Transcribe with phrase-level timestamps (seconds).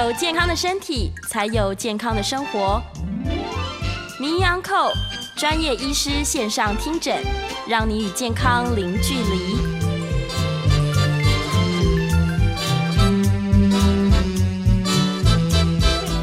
[0.00, 2.82] 有健康的身体，才有健康的生活。
[4.18, 4.90] 名医安扣
[5.36, 7.22] 专业医师线上听诊，
[7.68, 9.58] 让你与健康零距离。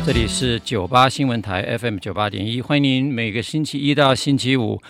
[0.03, 4.81] 这里是九八新闻台 FM 九八点一，欢迎您每个星期一到星期五，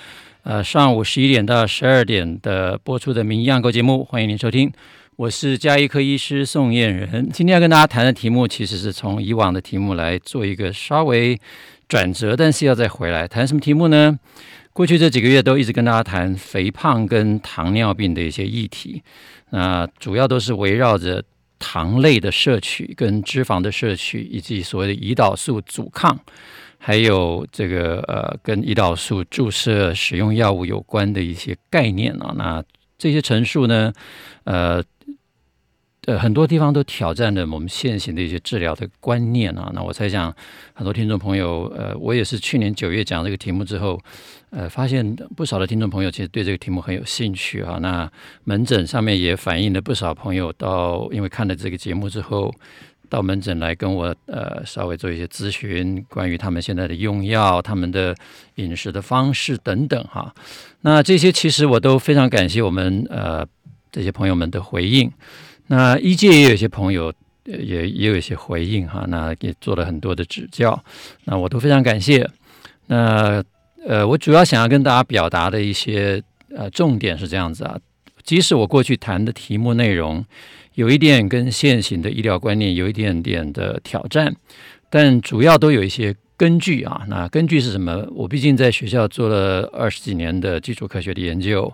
[0.44, 4.72] 呃，上午十一点到十二点的播出的名医安扣节目，欢迎您收听。
[5.17, 11.35] 我是家医科医师宋燕人，今天要跟大家谈的题目，其实是从以往的题目来做一个稍微
[11.88, 14.20] 转折，但是要再回来谈什么题目呢？
[14.73, 19.02] 过去这几个月都一直跟大家谈肥胖跟糖尿病的一些议题，
[19.49, 21.23] 那主要都是围绕着
[21.58, 26.16] 糖类的摄取、跟脂肪的摄取，以及所谓的胰岛素阻抗，
[26.77, 32.36] 还有这个呃跟胰岛素注射使用药物有关的一些概念啊。
[32.38, 32.63] 那
[32.99, 33.91] 这些陈述呢，
[34.44, 34.84] 呃。
[36.07, 39.69] 呃，很多地方都挑战了我们现行的一些治疗的观念啊。
[39.75, 40.33] 那我猜想，
[40.73, 43.99] 很多听众朋友，呃，我也是去年九月讲这个题目之后，
[44.52, 47.77] 呃，发现不少的听众朋友其实对这个题目很有兴趣啊。
[47.81, 48.09] 那
[48.45, 52.55] 门诊上面也反映了不少朋友到，因为看了这个节目之后，
[53.09, 58.16] 到门诊来跟我呃稍微做一些咨询，关于他们现在的用药、他们的
[58.55, 60.33] 饮食的方式等等哈。
[60.80, 63.45] 那这些其实我都非常感谢我们呃
[63.92, 65.11] 这些朋友们的回应。
[65.68, 67.14] 那一届也有一些朋友，
[67.46, 70.82] 也也有一些回应哈，那也做了很多的指教，
[71.26, 72.28] 那我都非常感谢。
[72.88, 73.44] 那
[73.86, 76.22] 呃，我主要想要跟大家表达的一些
[76.56, 77.78] 呃重点是这样子啊，
[78.23, 80.26] 即使我过去谈的题目内容
[80.76, 84.36] 有一点跟现行的医疗观念有一点点的挑战，
[84.90, 87.04] 但主要都有一些根据啊。
[87.08, 88.08] 那根据是什么？
[88.14, 91.72] 我毕竟在学校做了二十几年的基础科学的研究。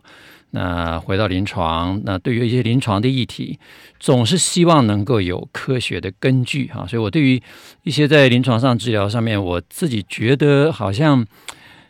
[0.56, 3.58] 那回到临床，那对于一些临床的议题，
[4.00, 7.42] 总是希望能够有科学的根据哈，所以我对于
[7.82, 11.26] 一些在临床上治疗上面，我自己觉得好像，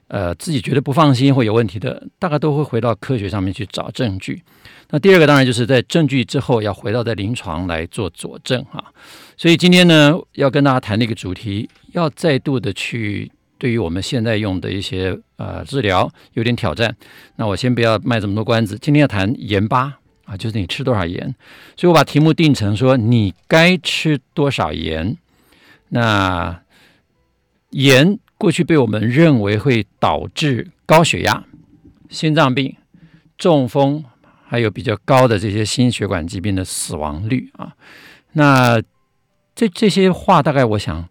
[0.07, 4.41] 呃，自己觉得不放心或有问题的，大概都会回到科学上面去找证据。
[4.91, 8.81] 那第二个当然就是在证据之后，要回到在临床来做佐证哈。
[9.35, 13.29] 所以今天呢，要跟大家谈的一个主题，要再度的去。
[13.63, 16.93] 对于我们现在用的一些呃治疗有点挑战，
[17.37, 18.77] 那我先不要卖这么多关子。
[18.77, 21.33] 今天要谈盐巴啊，就是你吃多少盐，
[21.77, 25.15] 所以我把题目定成说你该吃多少盐。
[25.87, 26.61] 那
[27.69, 31.45] 盐过去被我们认为会导致高血压、
[32.09, 32.75] 心脏病、
[33.37, 34.03] 中风，
[34.45, 37.77] 还有比较高的这些心血管疾病的死亡率啊。
[38.33, 38.81] 那
[39.55, 41.07] 这这些话大概我想，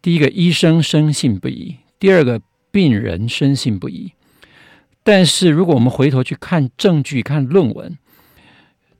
[0.00, 1.76] 第一个医生深信不疑。
[2.02, 2.42] 第二个，
[2.72, 4.10] 病人深信不疑，
[5.04, 7.96] 但是如果我们回头去看证据、看论文，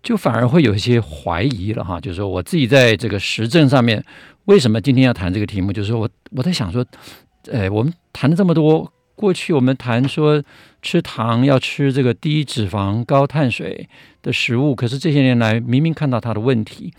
[0.04, 2.00] 就反而会有一些怀疑了哈。
[2.00, 4.04] 就是说，我自己在这个实证上面，
[4.44, 5.72] 为什么今天要谈这个题目？
[5.72, 6.86] 就是说我我在想说，
[7.50, 10.40] 呃，我们谈了这么多，过去我们谈说
[10.80, 13.88] 吃糖要吃这个低脂肪、高碳水
[14.22, 16.94] 的食物，可是这些年来明明看到它的问题。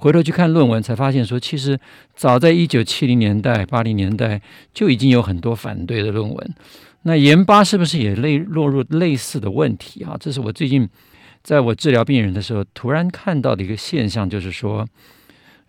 [0.00, 1.78] 回头去看论文，才发现说，其实
[2.14, 4.40] 早在一九七零年代、八零年代
[4.72, 6.54] 就已经有很多反对的论文。
[7.02, 10.16] 那盐巴是不是也类落入类似的问题啊？
[10.20, 10.88] 这是我最近
[11.42, 14.86] 在我治疗病人的时候突然看到的一个现象，就是说，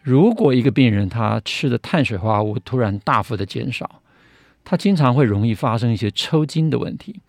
[0.04, 4.02] 如果一个病人他吃的碳水化合物突然大幅的减少，
[4.64, 7.20] 他经常会容易发生一些抽筋的问题。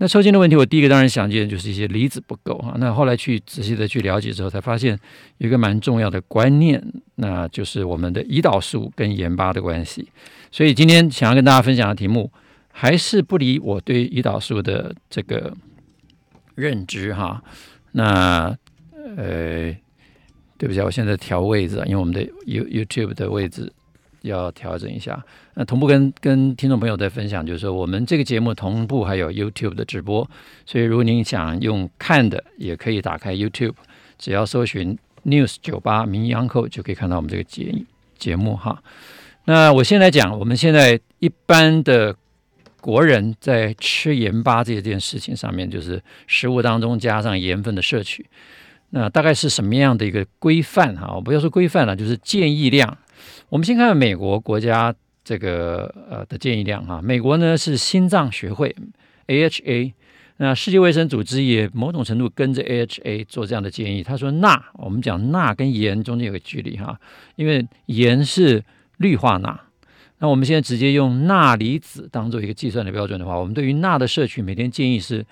[0.00, 2.74] 那抽筋的问题，我第一个当然想见就是一些离子不够哈。
[2.78, 4.96] 那后来去仔细的去了解之后，才发现
[5.38, 6.80] 有一个蛮重要的观念，
[7.16, 10.08] 那就是我们的胰岛素跟盐巴的关系。
[10.52, 12.30] 所以今天想要跟大家分享的题目，
[12.70, 15.52] 还是不离我对胰岛素的这个
[16.54, 17.42] 认知哈。
[17.90, 18.56] 那
[19.16, 19.74] 呃，
[20.56, 23.72] 对不起，我现在调位置啊，因为我们的 You YouTube 的位置。
[24.30, 25.22] 要调整一下。
[25.54, 30.28] 那同步跟跟听众朋友在分享，就是说我们这个节目同步还有 YouTube 的直播，
[30.64, 33.74] 所以如果您想用看的，也可以打开 YouTube，
[34.18, 37.74] 只要搜寻 News 九八名医 Uncle 就可以看到我们这个节
[38.16, 38.80] 节目哈。
[39.46, 42.14] 那我先来讲，我们现在一般的
[42.80, 48.24] 国人在吃盐巴这件事情上面，就是食物当中加上盐分的摄取，
[48.90, 51.12] 那大概是什么样的一个规范哈？
[51.16, 52.96] 我不要说规范了，就是建议量。
[53.48, 54.94] 我们先看美国国家
[55.24, 58.74] 这个呃的建议量哈，美国呢是心脏学会
[59.26, 59.92] AHA，
[60.38, 64.02] 那世界卫生组织也某种程度跟着 AHA 做这样的建议。
[64.02, 66.98] 他说钠，我们讲钠跟盐中间有个距离哈，
[67.36, 68.64] 因为盐是
[68.98, 69.60] 氯化钠，
[70.18, 75.24] 那我们现在直接用钠离子当做一个计算的标准的话，我们对于钠的摄取每天建议是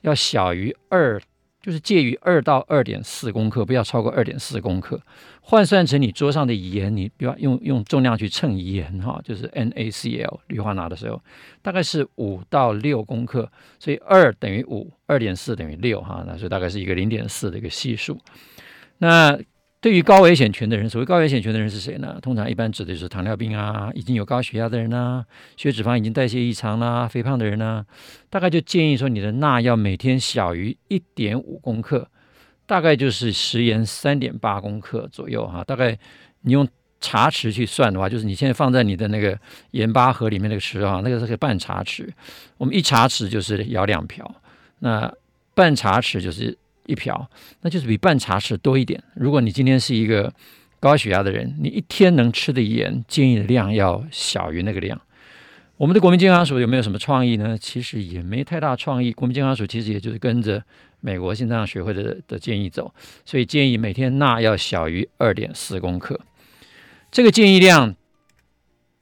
[0.00, 1.20] 要小于二
[1.62, 5.00] 就是介于二到二点四公克，不要超过二点四公克。
[5.40, 11.22] 换算成你桌上的盐，你比方用用重量去称盐哈，就是 NaCl 氯化钠的时候，
[11.62, 13.50] 大概是五到六公克。
[13.78, 18.18] 所以二等于五，二点四等于六哈，那所以大概是一个零点四的一个系数。
[18.98, 19.38] 那
[19.82, 22.16] 对于高危险群的人，所谓高危险群的人是谁呢？
[22.22, 25.26] 通常一般指的是糖尿病啊，已经有高血压的人呐、啊，
[25.56, 27.86] 血脂肪已经代谢异常啦、肥胖的人呐、啊，
[28.30, 32.08] 大概就建议说你的钠要每天小于一点五公克，
[32.64, 35.64] 大概就是食盐三点八公克左右哈。
[35.64, 35.98] 大概
[36.42, 36.68] 你用
[37.00, 39.36] 茶匙去算的话，就是你现在放在你的那个
[39.72, 42.08] 盐巴盒里面那个匙啊，那个是个半茶匙，
[42.56, 44.32] 我们一茶匙就是舀两瓢，
[44.78, 45.12] 那
[45.54, 46.56] 半茶匙就是。
[46.86, 47.30] 一瓢，
[47.60, 49.02] 那就是比半茶匙多一点。
[49.14, 50.32] 如果你今天是一个
[50.80, 55.00] 高血压的人，你一天能吃的盐建议的量要小于那个量。
[55.76, 57.56] 我们的国民健康署有没有什么创意呢？
[57.58, 59.12] 其实也没太大创意。
[59.12, 60.62] 国民健康署其实也就是跟着
[61.00, 62.92] 美国心脏学会的的建议走，
[63.24, 66.20] 所以建议每天钠要小于二点四公克。
[67.10, 67.94] 这个建议量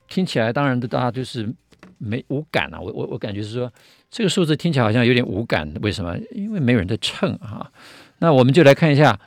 [0.09, 1.53] 听起来当然的大家就是
[1.99, 2.81] 没无感啊。
[2.81, 3.73] 我我我感觉是说。
[4.11, 6.19] 这个数字听起来好像有点无感，为什么？
[6.33, 7.71] 因为没有人在称啊。
[8.19, 9.19] 那我们就来看一下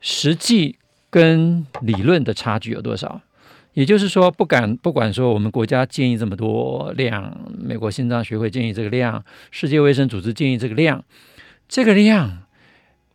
[0.00, 0.76] 实际
[1.10, 3.20] 跟理论的差距有多少。
[3.74, 11.04] 也就是说，不敢不管说我们国家建议这么多量，美国心脏学会建议这个量，世界卫生组织建议这个量，
[11.68, 12.44] 这个量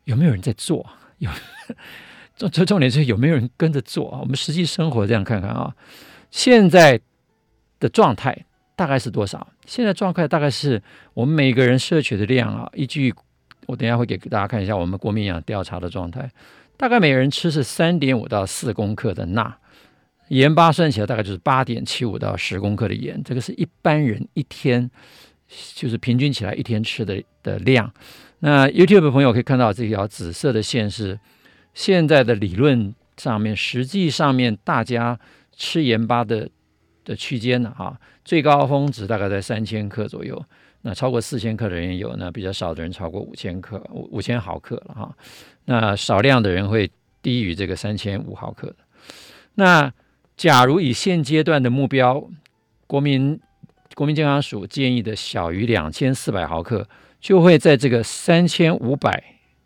[0.06, 0.88] 有没有人在做？
[1.18, 1.30] 有，
[2.38, 4.20] 这这重点是有没有人跟着做啊？
[4.22, 5.76] 我们实际生活这样看看啊，
[6.30, 7.00] 现在
[7.80, 8.46] 的状态。
[8.78, 9.46] 大概是多少？
[9.66, 10.80] 现在状态大概是
[11.16, 12.70] 我们每个人摄取的量啊。
[12.76, 13.12] 依据
[13.66, 16.30] 我等一下会给大家看一下我们国民营养调查的状态，
[16.78, 19.58] 大概每人吃是三点五到四公克的钠，
[20.28, 23.20] 盐巴算起来大概就是八点七五到十公克的盐。
[23.26, 24.88] 这个是一般人一天
[25.74, 27.92] 就是平均起来一天吃的的量。
[28.42, 31.20] 那 YouTube 的朋友可以看到这条紫色的线是
[31.74, 35.20] 现在的理论上面，实际上面大家
[35.52, 36.48] 吃盐巴的。
[37.08, 37.74] 的区间呢？
[37.74, 40.44] 哈，最高峰值大概在三千克左右。
[40.82, 45.16] 那超过四千克的人也有，那比较少的人超过五千克，五五千毫克了哈。
[45.66, 48.76] 那少量的人会低于这个三千五毫克。
[49.56, 49.92] 那
[50.36, 52.30] 假如以现阶段的目标，
[52.86, 53.40] 国民
[53.96, 56.88] 国民健康署建议的小于两千四百毫克，
[57.22, 59.24] 就会在这个三千五百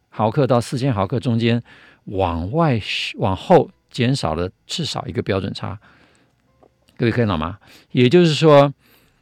[0.10, 1.62] 毫克到四千毫克中间
[2.06, 2.80] 往外
[3.18, 5.80] 往后减少了至少一个标准差。
[7.02, 7.58] 各位看到吗？
[7.94, 8.72] 也就是说，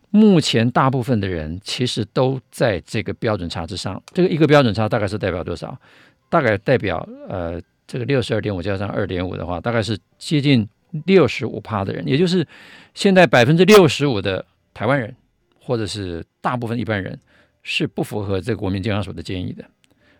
[0.10, 4.04] 目前大部分的人其实都在这个标准差之上。
[4.12, 5.80] 这个一个标准差大概是代表多少？
[6.28, 10.68] 大概代表呃，这个六十二点五加上二点五的话，大概是接近
[11.06, 12.06] 六十五趴的人。
[12.06, 12.46] 也就是
[12.94, 15.16] 现在百分之六十五的台湾人，
[15.58, 17.18] 或者是大部分一般人，
[17.64, 19.64] 是不符合这个国民健康署的建议的。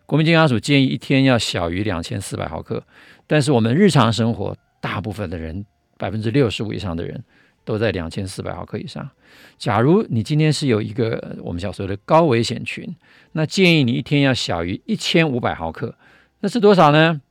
[0.06, 2.82] 国民健康署建议一天要小于两千四百毫克，
[3.28, 5.66] 但是我们日常生活大部分的人，
[5.98, 7.22] 百分之六十五以上的人。
[7.64, 9.10] 都在两千四百毫克以上。
[9.58, 12.96] 假如你今天是有一个我们小时候的高危险群，
[13.34, 15.96] 那建议你一天要小于一千五百毫克，
[16.40, 17.22] 那是多少呢？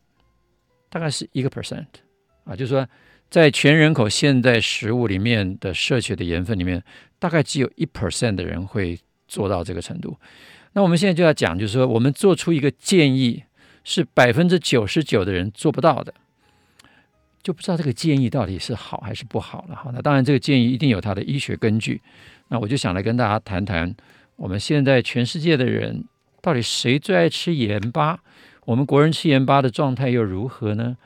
[0.90, 1.86] 大概是一个 percent
[2.44, 2.86] 啊，就是说
[3.28, 6.82] 在全人口现在食物里面的摄取的盐分里面，
[7.18, 10.16] 大概只有一 percent 的人会做到这个程度。
[10.72, 13.42] 那我们现在就要讲，就是说我们做出一个建议，
[13.84, 16.14] 是百分之九十九的人做不到的。
[17.48, 19.90] 就不知道这个建议到底是好还是不好了哈。
[19.94, 21.98] 那当然，这个建议一定有它的医学根据。
[22.48, 23.94] 那我就想来跟大家谈谈，
[24.36, 26.04] 我们现在全世界的人
[26.42, 28.20] 到底谁最爱吃盐巴？
[28.66, 30.98] 我们国人吃盐巴的状态又如何呢？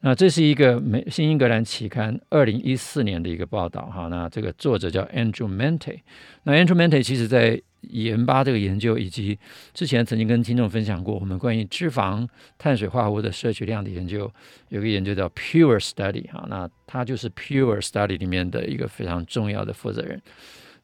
[0.00, 4.08] 那这是一个美《新英格兰期刊》二零一四年的一个报道哈。
[4.08, 6.00] 那这个作者叫 Andrew Mente。
[6.44, 9.38] 那 Andrew Mente 其实在盐巴这个研究，以及
[9.72, 14.30] 之前曾经跟听众分享过我们关于脂肪、碳水化合物的摄取量的研究，
[14.68, 20.20] 有个研究叫 Pure Study 哈，那他就是 Pure Study 里面的一个非常重要的负责人。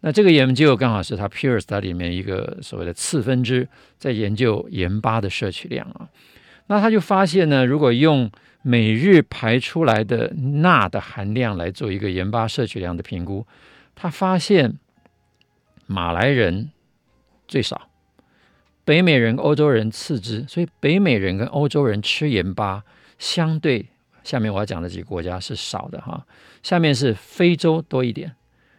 [0.01, 6.09] 那这个研究刚好是他 Pure Study 里面一个所谓的次分支，在研究盐巴的摄取量啊。
[6.69, 8.31] 那他就发现呢，如果用
[8.63, 13.47] 每日排出来的钠的含量来做一个盐巴摄取量的评估，
[13.95, 14.79] 他发现
[15.87, 16.71] 马来人。
[17.49, 17.91] 最少，
[18.83, 22.83] 北美人、欧洲人次之，所以北美人跟欧洲人吃盐巴
[23.19, 23.91] 相对，
[24.25, 26.25] 下面我要讲的几个国家是少的哈。
[26.63, 28.35] 下面是非洲多一点，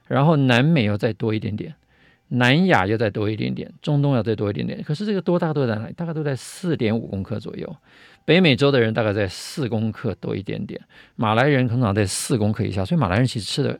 [0.08, 1.76] 然后南美又再多一点点，
[2.30, 4.82] 南亚又再多一点点，中东要再多一点点。
[4.82, 5.94] 可是这个多大多在哪里？
[5.94, 7.76] 大概都在四点五公克左右。
[8.26, 10.80] 北美洲的人大概在四公克多一点点，
[11.16, 13.80] 马来人通常在四公克以下，所以马来人其实吃的。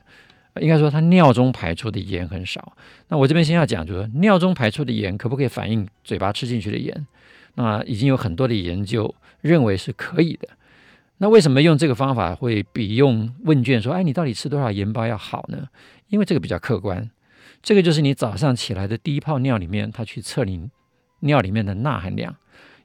[0.62, 2.74] 应该说，他尿中排出的盐很少。
[3.08, 7.08] 那我这边先要讲，就是说尿中排出的盐可不可以反映嘴巴吃进去的盐？
[7.56, 10.48] 那已经有很多的研究认为是可以的。
[11.18, 15.68] 那为什么用这个方法会比用问卷说，哎，你到底吃多少盐巴要好呢？
[16.10, 17.10] 因为这个比较客观，
[17.64, 20.70] 这个就是你早上起来的第一泡尿里面，它去测你
[21.22, 22.36] 尿里面的钠含量，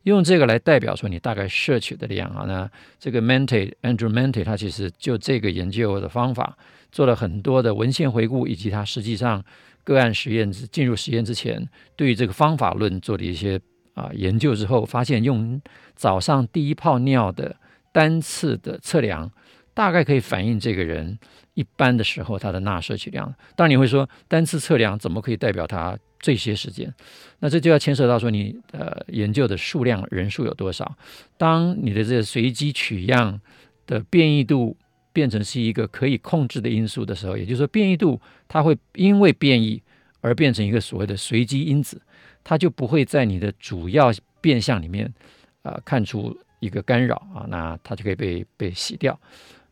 [0.09, 2.45] 用这个来代表说你大概摄取的量啊。
[2.47, 6.57] 那这个 Mante Andrew Mante 他其实就这个研究的方法
[6.91, 9.45] 做了很多的文献回顾，以及他实际上
[9.85, 13.61] 个案实验进入实验之前，对于这个方法论做的一些
[13.95, 15.61] 啊研究之后，发现用
[15.95, 17.57] 早上第一泡尿的。
[17.91, 19.29] 单次的测量
[19.78, 21.16] 大概可以反映这个人
[21.54, 23.32] 一般的时候他的钠摄取量。
[23.54, 26.92] 当然你会说，单次测量怎么可以代表他这些时间？
[27.38, 30.97] 那这就要牵涉到说你呃研究的数量人数有多少。
[31.37, 33.40] 当你的这个随机取样
[33.87, 34.76] 的变异度
[35.12, 39.80] 变成是一个可以控制的因素的时候，也就是说变异度它会因为变异
[40.20, 42.02] 而变成一个所谓的随机因子，
[42.42, 45.14] 它就不会在你的主要变相里面
[45.62, 46.37] 啊、看出。
[46.61, 49.16] 一个干扰啊，那它就可以被被洗掉。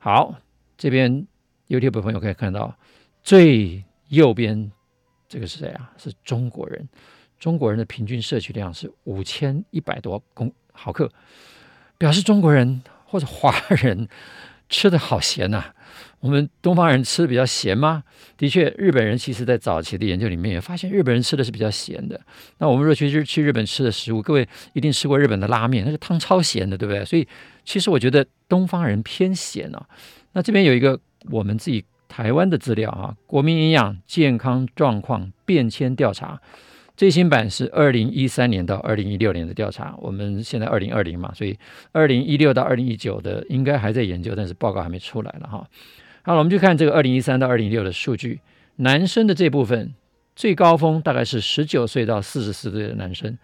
[0.07, 0.37] 好，
[0.79, 1.27] 这边
[1.67, 2.73] YouTube 朋友可以看到
[3.25, 4.71] 最右边
[5.27, 5.93] 这个是谁啊？
[5.99, 6.89] 是中国人。
[7.41, 11.11] 中国人的平均摄取量是五千一百多公毫克，
[11.99, 14.09] 表示中国人或者华人
[14.69, 15.65] 吃的好咸呐、
[16.21, 18.03] 我们东方人吃的比较咸吗？
[18.37, 22.21] 的确，日本人其实在早期的研究里面也发现，日本人吃的是比较咸的。
[22.59, 27.05] 那我们若去日去日本吃的食物，各位一定吃过日本的拉面，那个汤超咸的，对不对？
[27.05, 27.27] 所以
[27.65, 29.87] 其实我觉得东方人偏咸啊。
[30.33, 30.99] 那这边有一个
[31.31, 36.41] 我们自己台湾的资料啊，国民营养健康状况变迁调查。
[36.97, 41.59] 最新版是二零一三年到二零一六年的调查，我们现在二零二零嘛，所以
[41.93, 45.69] 二零一六到二零一九的应该还在研究，但是报告还没出来了哈。
[46.23, 48.41] 好了，我们就看这个二零一三到二零一六的数据，
[48.77, 49.93] 男生的这部分
[50.35, 53.37] 最高峰大概是十九岁到四十四岁的男生，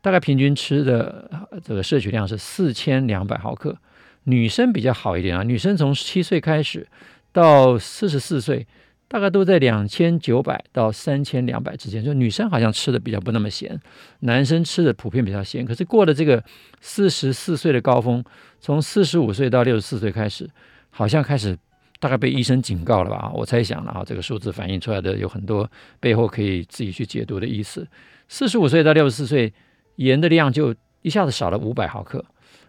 [0.00, 1.28] 大概平均吃的
[1.64, 3.76] 这个摄取量是四千两百毫克，
[4.24, 6.86] 女生比较好一点啊，女生从七岁开始
[7.32, 8.68] 到四十四岁。
[9.12, 13.76] 大概都在两千九百到三千两百之间，就女生好像吃的比较不那么咸，
[14.20, 15.66] 男生吃的普遍比较咸。
[15.66, 16.40] 可是过了这个
[16.80, 18.22] 四十四岁的高峰，
[18.60, 20.48] 从四十五岁到六十四岁开始，
[20.90, 21.58] 好像开始
[21.98, 23.32] 大概被医生警告了吧？
[23.34, 27.84] 我猜想了啊，这个数字反映出来的有很多背后可以自己去解读的意思。
[28.28, 29.52] 四十五岁到六十四岁，
[29.96, 32.24] 盐的量就一下子少了五百毫克，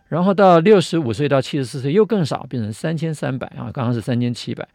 [0.07, 4.67] 然后到六十五岁到七十四岁又更少，变成三千三百啊，刚刚是三千七百。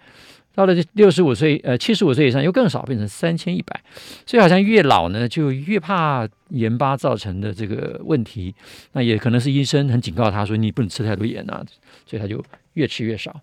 [0.57, 3.79] 到了六十五岁，呃，七十五岁以上又更少，变成三千一百。
[4.25, 8.55] 所以好像越老呢，就越怕盐巴造成的这个问题。
[8.93, 11.63] 那也可能是医生很警告他说，你不能吃太多盐啊，
[12.07, 13.39] 所以他就越吃越少。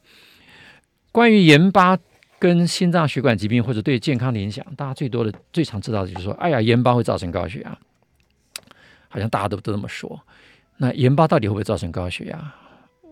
[1.11, 1.95] 关于盐巴
[2.39, 7.77] 跟心脏血管疾病或者对健康的影响，大家最多的、最常知道的就是说，哎呀，盐巴会造成高血压，
[9.07, 10.19] 好像大家都都这么说。
[10.77, 12.53] 那盐巴到底会不会造成高血压？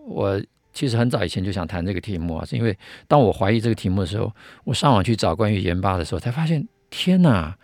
[0.08, 0.42] 我。
[0.72, 2.76] 其实很早以前就想谈这个题目啊，是因为
[3.06, 4.32] 当我怀疑这个题目的时候，
[4.64, 7.56] 我上网去找关于盐巴的时候，才发现天哪，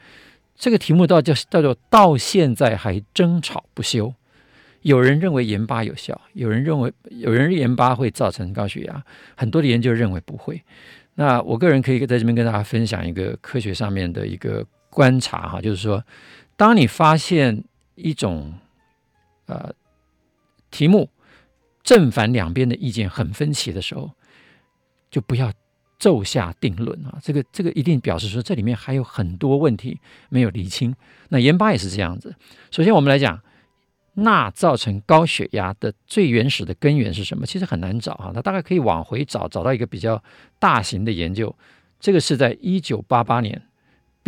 [0.55, 4.15] 这个题目到叫叫做到现在还争吵不休。
[4.83, 9.03] 有人认为盐巴有效，有人认为有人盐巴会造成高血压，
[9.37, 10.63] 很多的研究认为不会。
[11.15, 16.05] 那我个人可以在这边跟大家分享一个科学上面的一个观察哈，就是说，
[16.57, 18.53] 当你发现一种
[19.47, 19.73] 呃
[20.71, 21.09] 题目。
[21.89, 24.11] 正反两边的意见很分歧的时候，
[25.11, 25.51] 就不要
[25.99, 27.19] 骤下定论啊！
[27.23, 30.95] 这个这个一定表示说，这里面还有很多问题没有厘清。
[31.31, 32.37] 那盐巴也是这样子。
[32.71, 33.41] 首先，我们来讲
[34.13, 37.47] 钠造成高血压的最原始的根源是什么？
[37.47, 38.33] 其实很难找啊。
[38.35, 40.23] 那大概可以往回找，找到一个比较
[40.59, 41.57] 大型的研究。
[41.99, 43.63] 这个是在一九八八年。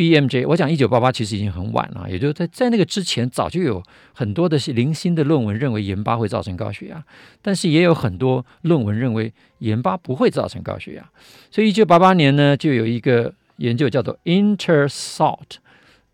[0.00, 3.83] BMJ，我讲一九八八其实已经很晚了，也就是在在那个之前，早就有
[4.14, 7.04] 很多的是零星的论文认为盐巴会造成高血压，
[7.42, 11.07] 但是也有很多论文认为盐巴不会造成高血压。
[11.50, 15.59] 所以一九八八年呢，就有一个研究叫做 InterSalt，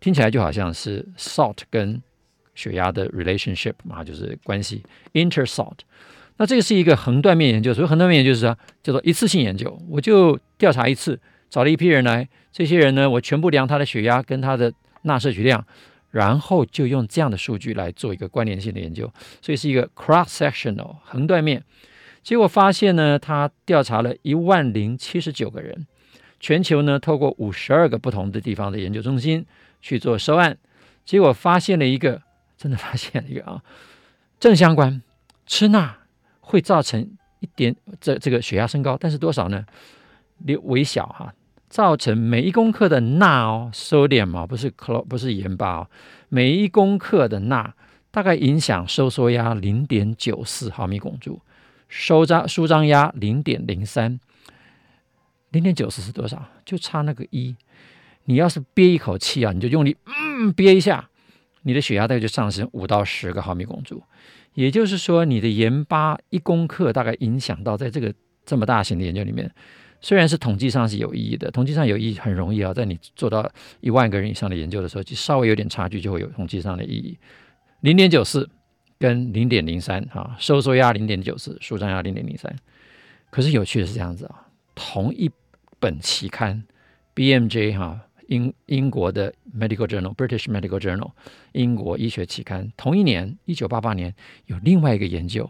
[0.01, 2.01] 听起来就好像是 salt 跟
[2.53, 4.83] 血压的 relationship 嘛，就是关系。
[5.13, 5.77] InterSalt，
[6.35, 11.17] 那这个是一个横断面研究，所以横断面研究是啥叫做一次性研究，我就调查一次。
[11.49, 14.73] 找了一批人来，这些人呢，我全部量他的血压跟他的
[15.03, 15.65] 钠摄取量，
[16.11, 19.11] 然后就用这样的数据来做一个关联性的研究，
[19.41, 21.63] 所以是一个 cross-sectional 横断面。
[22.23, 25.87] 结果发现呢，他调查了一万零七十九个人，
[26.39, 29.45] 全球呢透过五十二个不同的地方的研究中心
[29.81, 30.57] 去做收案，
[31.05, 32.21] 结果发现了一个，
[32.57, 33.63] 真的发现了一个啊，
[34.39, 35.01] 正相关，
[35.45, 35.95] 吃钠
[36.41, 39.65] 会造成一点这这个血压升高，但是多少呢？
[40.63, 41.33] 微小哈，
[41.69, 45.89] 造成每一公克的钠哦，sodium 嘛，不是 cl，不是盐巴哦，
[46.29, 47.73] 每一公克的钠
[48.11, 51.41] 大概影响收缩压零点九四毫米汞柱，
[51.87, 54.19] 收张舒张压零点零三，
[55.51, 56.45] 零点九四是多少？
[56.65, 57.55] 就差那个一。
[58.25, 61.09] 你要是憋一口气啊，你就用力嗯憋一下，
[61.61, 64.03] 你的血压大概就上升五到十个毫米汞柱。
[64.53, 68.13] 也就是说，你的盐巴一公克大概影响到在这个
[68.43, 69.49] 这么大型的研究里面，
[70.01, 73.49] 虽然是统计上是有意义的，统计上有意义很容易啊，在你做到
[73.81, 77.17] 一万个人以上的研究的时候，就稍微有点差距就会有统计上的意义。
[77.81, 78.49] 零点九四
[78.99, 82.55] 跟零点零三哈，收缩压零点九四，舒张压零点零三。
[83.29, 85.29] 可是有趣的是这样子啊，同一
[85.79, 86.63] 本期刊
[87.15, 88.01] BMJ 哈。
[88.29, 91.11] 英英国的 Medical Journal，British Medical Journal，
[91.53, 94.13] 英国医学期刊，同一年，一九八八年
[94.47, 95.49] 有另外一个研究。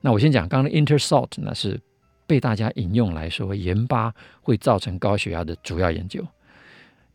[0.00, 1.80] 那我先讲，刚刚的 Intersalt 呢是
[2.28, 6.24] 被大家引用来说盐巴会造成高血压的主要研究。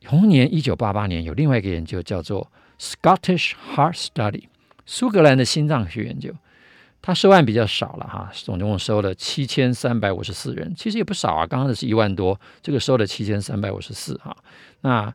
[0.01, 4.43] 同年一九八八年有另外一个研究叫做 Scottish Heart Study，
[4.85, 6.33] 苏格兰的心脏学研究。
[7.01, 11.45] 他收案比较少了哈，总共收了七千三百五十四人，其实也不少啊。
[11.45, 14.35] 刚刚的是一万多，这个收了七千三百五十四哈。
[14.81, 15.13] 那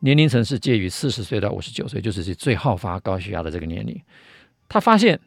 [0.00, 4.00] 年龄层是介于四十岁到五十九岁，就是最好发高血压的这个年龄。
[4.68, 5.20] 他发现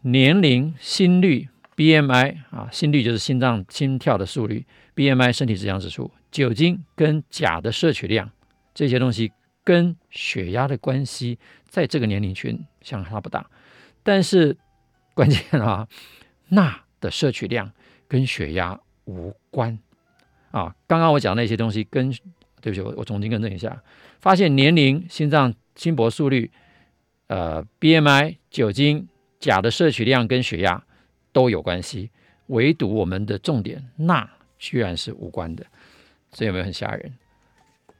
[0.00, 8.30] 年龄、心率、BMI 啊，心率就是心脏心跳的速率，BMI 身体质量指数、酒精跟钾的摄取量
[8.74, 13.48] 这些东西跟血压的关系，在这个年龄群相差不大，
[14.02, 14.56] 但是。
[15.16, 15.86] 关键啊，
[16.48, 17.70] 钠的摄取量
[18.08, 19.78] 跟血压无关
[20.50, 20.74] 啊。
[20.88, 22.10] 刚刚我讲那些东西跟，
[22.60, 23.80] 对不起，我我重新更正一下，
[24.20, 26.50] 发现年龄、心脏心搏速率、
[27.28, 29.06] 呃 BMI、酒精、
[29.38, 30.82] 钾的摄取量跟血压
[31.34, 32.10] 都有关系，
[32.46, 34.26] 唯独我们的重点钠
[34.58, 35.66] 居然是无关的，
[36.30, 37.12] 这有没有很吓人？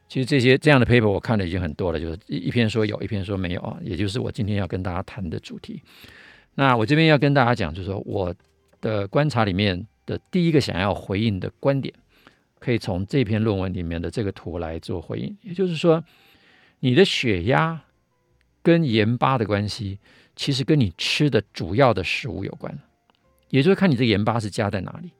[0.08, 5.82] 其实这些这样的 paper 我看的已经很多了，就是一一篇说有，一篇说没有啊，也就是我今天要跟大家谈的主题。
[6.54, 8.32] 那我这边要跟大家讲，就是说我
[8.80, 11.92] 的观察里面的第一个想要回应的观点，
[12.60, 15.36] 可以从这篇论文里面的这个图来做回应。
[15.42, 16.04] 也就是说，
[16.78, 17.82] 你的血压
[18.62, 19.98] 跟盐巴的关系，
[20.36, 22.78] 其实跟你吃的主要的食物有关，
[23.54, 25.12] 也就是看你这盐巴是加在哪里。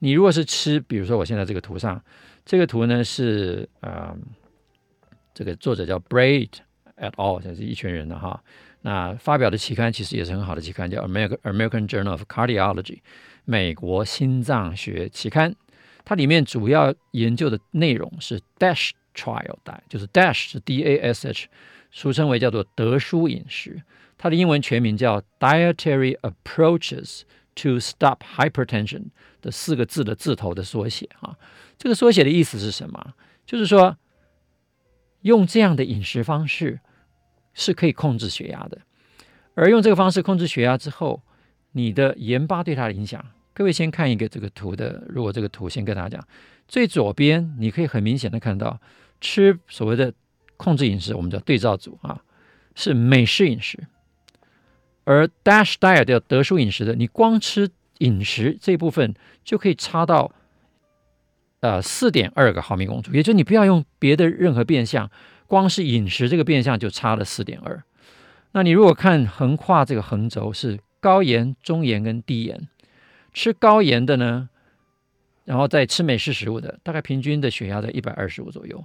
[0.00, 2.04] 你如果是吃，比如说我现在这个图上，
[2.44, 4.14] 这个图呢是呃，
[5.32, 6.50] 这个作者叫 Braid
[6.98, 8.44] at all，这是一群人的哈。
[8.82, 12.98] 那发表的期刊其实也是很好的期刊，叫 American American Journal of Cardiology，
[13.46, 15.56] 美国心脏学期刊。
[16.04, 19.56] 它里面主要研究的内容是 DASH trial，
[19.88, 21.46] 就是 DASH 是 D A S H，
[21.90, 23.80] 俗称为叫做德舒饮食。
[24.18, 27.22] 它的英文全名叫 Dietary Approaches
[27.56, 29.06] to Stop Hypertension
[29.42, 31.36] 的四个字的字头的缩写啊。
[31.76, 33.14] 这个缩写的意思是什么？
[33.44, 33.96] 就是说
[35.22, 36.78] 用这样的饮食方式。
[37.58, 38.82] 是可以控制血压的，
[39.54, 41.22] 而用这个方式控制血压之后，
[41.72, 45.02] 你的盐巴对它的影响，各位先看一个这个图的。
[45.08, 46.28] 如果这个图先跟大家讲，
[46.68, 48.78] 最左边你可以很明显的看到，
[49.22, 50.12] 吃所谓的
[50.58, 52.20] 控制饮食，我们叫对照组啊，
[52.74, 53.86] 是美式饮食，
[55.06, 59.14] 而 DASH diet 叫德叔饮食的，你光吃饮食这部分
[59.44, 60.32] 就可以差到
[61.60, 65.08] 呃四点二个毫米汞柱，也就是你不要用别的任何变相。
[65.46, 67.80] 光是饮食这个变相就差了四点二，
[68.50, 72.68] 那你如果看横跨这个横轴是高盐、中盐跟低盐，
[73.32, 74.48] 吃高盐的呢，
[75.44, 78.84] 然后再吃美式食物的，大概平均的血压在一百二十五左右，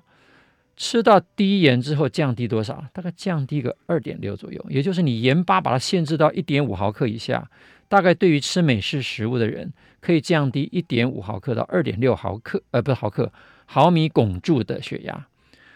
[0.83, 2.83] 吃到低盐之后降低多少？
[2.91, 7.51] 大概降低个二点六左右，也就是你盐巴把它限制到一点五毫克以下，
[7.87, 13.31] 大概对于吃美式食物的人可以降低一点五毫克到二点六毫克，呃，不是毫克，
[13.65, 15.27] 毫米汞柱的血压。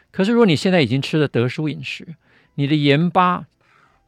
[0.09, 2.15] 可是，如果你现在已经吃了德舒饮食，
[2.55, 3.45] 你的盐巴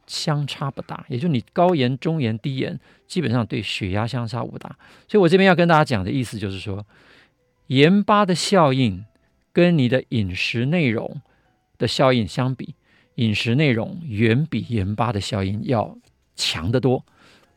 [0.08, 4.76] 相差不大，也就是你高盐、中盐、低盐，基本上对血压相差不大。
[5.06, 6.84] 所以我这边要跟大家讲的意思就是说，
[7.68, 9.04] 盐巴的效应
[9.58, 11.20] 跟你的饮食内容
[11.78, 12.76] 的效应相比，
[13.16, 15.98] 饮食内容远比盐巴的效应要
[16.36, 17.04] 强得多。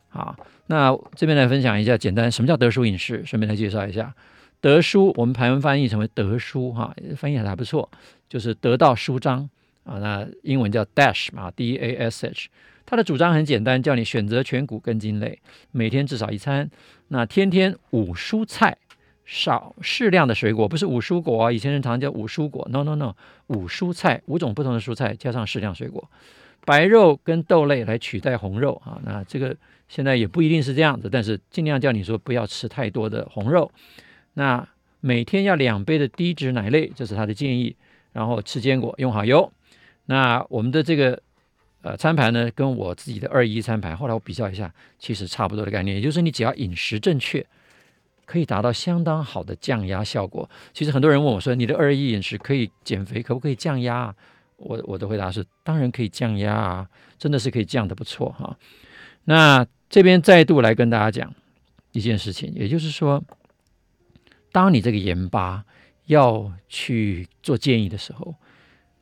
[0.08, 0.36] 好，
[0.66, 4.12] 那这边来分享一下简单什么叫德叔饮食，顺便来介绍一下。
[4.60, 7.88] 德叔，我们台湾翻译成为德叔，哈，翻译还还不错，
[8.28, 9.48] 就是得到舒张
[9.84, 10.00] 啊。
[10.00, 12.48] 那英文叫 DASH 嘛，D A S H。
[12.84, 15.38] 它的主张很简单，叫你选择全谷根茎类，
[15.70, 16.68] 每天至少一餐。
[17.06, 18.76] 那天天五蔬菜，
[19.34, 21.50] 少适量的水果，不是五蔬果啊。
[21.50, 23.14] 以前人常叫五蔬果，no no no，
[23.46, 26.06] 五蔬菜，五种不同的蔬菜加上适量水果，
[26.66, 29.00] 白肉跟豆类来取代红肉啊。
[29.04, 29.56] 那这个
[29.88, 33.72] 现在也不一定是这样子，但是尽量叫你说不要吃太多的红肉。
[34.34, 34.68] 那
[35.00, 37.74] 每天要两杯的低脂奶类，这是他的建议。
[38.12, 39.50] 然后吃坚果，用好油。
[40.04, 41.18] 那我们的这个
[41.80, 47.42] 呃餐盘呢，跟我自己的二一餐盘，后来我比较一下，其实差不多的概念，也就是你只要饮食正确，
[48.32, 50.48] 可以达到相当好的降压效果。
[50.72, 54.14] 其实很多人问我说，你的二一饮食可以减肥，可不可以降压？
[54.56, 58.56] 我我的回答是，当然可以降压啊，真的是可以降的不错哈。
[59.24, 61.34] 那这边再度来跟大家讲
[61.92, 63.22] 一件事情，也就是说，
[64.50, 65.66] 当你这个盐巴
[66.06, 68.36] 要去做建议的时候，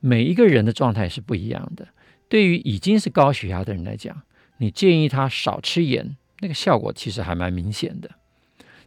[0.01, 1.87] 每一个人的状态是不一样的。
[2.29, 4.23] 对于已经是高血压的人来讲，
[4.59, 8.11] 你建议他少吃盐，那个效果其实还蛮明显的。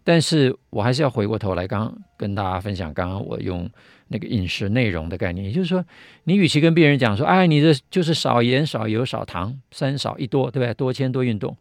[0.03, 3.69] 但是我还是要回过头来，刚跟大家分享，刚刚我用
[4.09, 5.83] 那个饮食内容的概念，也就是说，
[6.25, 10.73] 你与其跟病人讲说，哎，你这就是少盐、少油、少糖，三少一多，对不对？
[10.73, 11.55] 多铅多运动，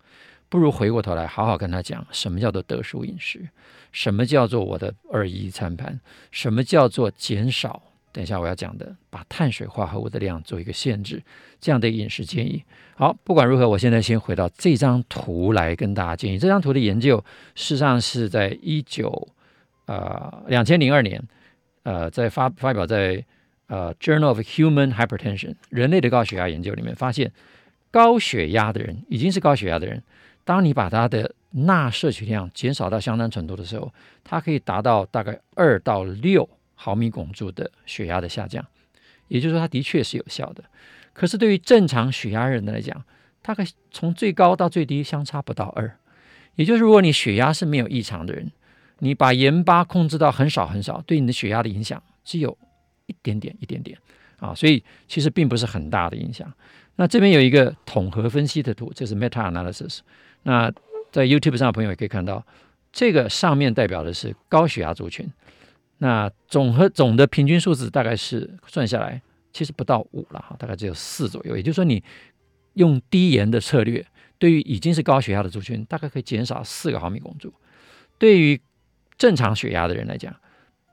[0.49, 3.49] 不如回过头来好好跟他讲，什么叫做得数饮食，
[3.93, 6.01] 什么叫做我的二一餐盘，
[6.31, 7.83] 什么叫做减少。
[8.13, 11.23] 等一下我要讲的，把碳水化合物的量做一个限制，
[11.59, 12.63] 这样的饮食建议。
[12.95, 16.39] 好，不管如何，我现在先回到这张图来跟大家建议。
[16.39, 17.17] 这张图的研究
[17.55, 19.27] 事实上是在一九
[19.87, 21.23] 呃两千零二年，
[21.85, 23.25] 呃，在发发表在
[23.69, 27.33] 呃 Journal of Human Hypertension 人类的高血压研究里面，发现
[27.91, 30.03] 高血压的人已经是高血压的人，
[30.45, 33.91] 当你把他的钠摄取量减少到相当程度的时候，
[34.23, 36.47] 它可以达到大概二到六。
[36.83, 38.67] 毫米汞柱的血压的下降，
[39.29, 40.65] 也就是说，它的确是有效的。
[41.13, 43.05] 可是对于正常血压人的来讲，
[43.41, 45.97] 大概从最高到最低相差不到二。
[46.57, 48.51] 也就是如果你血压是没有异常的人，
[48.99, 52.59] 你把盐巴控制到很少很少，对你的血压的影响只有
[53.07, 53.97] 一点点一点点
[54.41, 56.53] 啊，所以其实并不是很大的影响。
[56.97, 60.01] 那这边有一个统合分析的图，这是 meta analysis。
[60.43, 60.69] 那
[61.13, 62.45] 在 YouTube 上的朋友也可以看到，
[62.91, 65.31] 这个上面代表的是高血压族群。
[66.03, 71.57] 那总和总的平均数字大概是算下来，其实不到五了哈，大概只有四左右。
[71.57, 72.03] 也就是说，你
[72.73, 74.05] 用低盐的策略，
[74.37, 77.55] 对于已经是高血压的族群，大概可以减少四个毫米汞柱。
[78.19, 78.61] 对于
[79.17, 80.35] 正常血压的人来讲，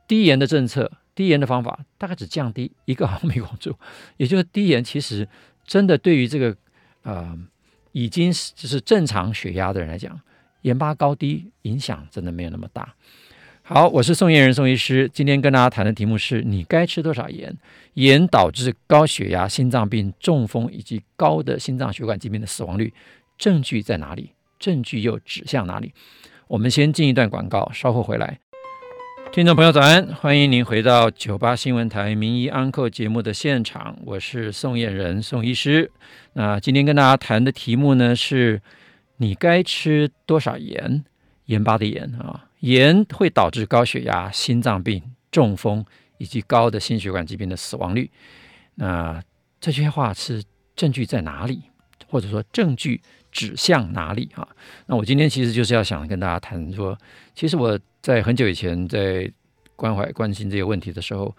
[0.08, 3.76] 低盐的政策、低盐的方法，大概只降低一个毫米汞柱。
[4.18, 5.28] 也就是低盐其实
[5.66, 6.56] 真的对于这个
[7.02, 7.36] 呃
[7.94, 10.22] 已经是就是正常血压的人来讲，
[10.62, 12.94] 盐巴高低影响真的没有那么大。
[13.72, 15.08] 好，我是宋彦仁宋医师。
[15.14, 17.56] 今天跟大家谈的题目是你该吃多少盐？
[17.94, 22.92] 盐导致高血压、心脏病、中风以及高的心脏血管疾病的死亡率，
[23.38, 24.32] 证据在哪里？
[24.58, 25.94] 证据又指向哪里？
[26.48, 28.40] 我们先进一段广告，稍后回来。
[29.32, 35.92] 听众朋友早安，欢迎您回到九八新闻台名医安扣节目的现场，我是宋彦仁宋医师。
[36.34, 38.64] 那今天跟大家谈的题目呢是，
[39.18, 41.06] 你该吃多少盐？
[41.46, 42.49] 盐巴的盐啊。
[42.60, 45.86] 盐会导致高血压、心脏病、中风
[46.18, 48.10] 以及高的心血管疾病的死亡率。
[48.76, 49.22] 那
[49.60, 50.44] 这些话是
[50.76, 51.62] 证据在哪里？
[52.08, 53.00] 或者说证据
[53.32, 54.30] 指向哪里？
[54.34, 54.48] 啊？
[54.88, 56.98] 那我今天其实就是要想跟大家谈说，
[57.36, 59.32] 其实我在很久以前在
[59.76, 61.36] 关怀关心这些问题的时候，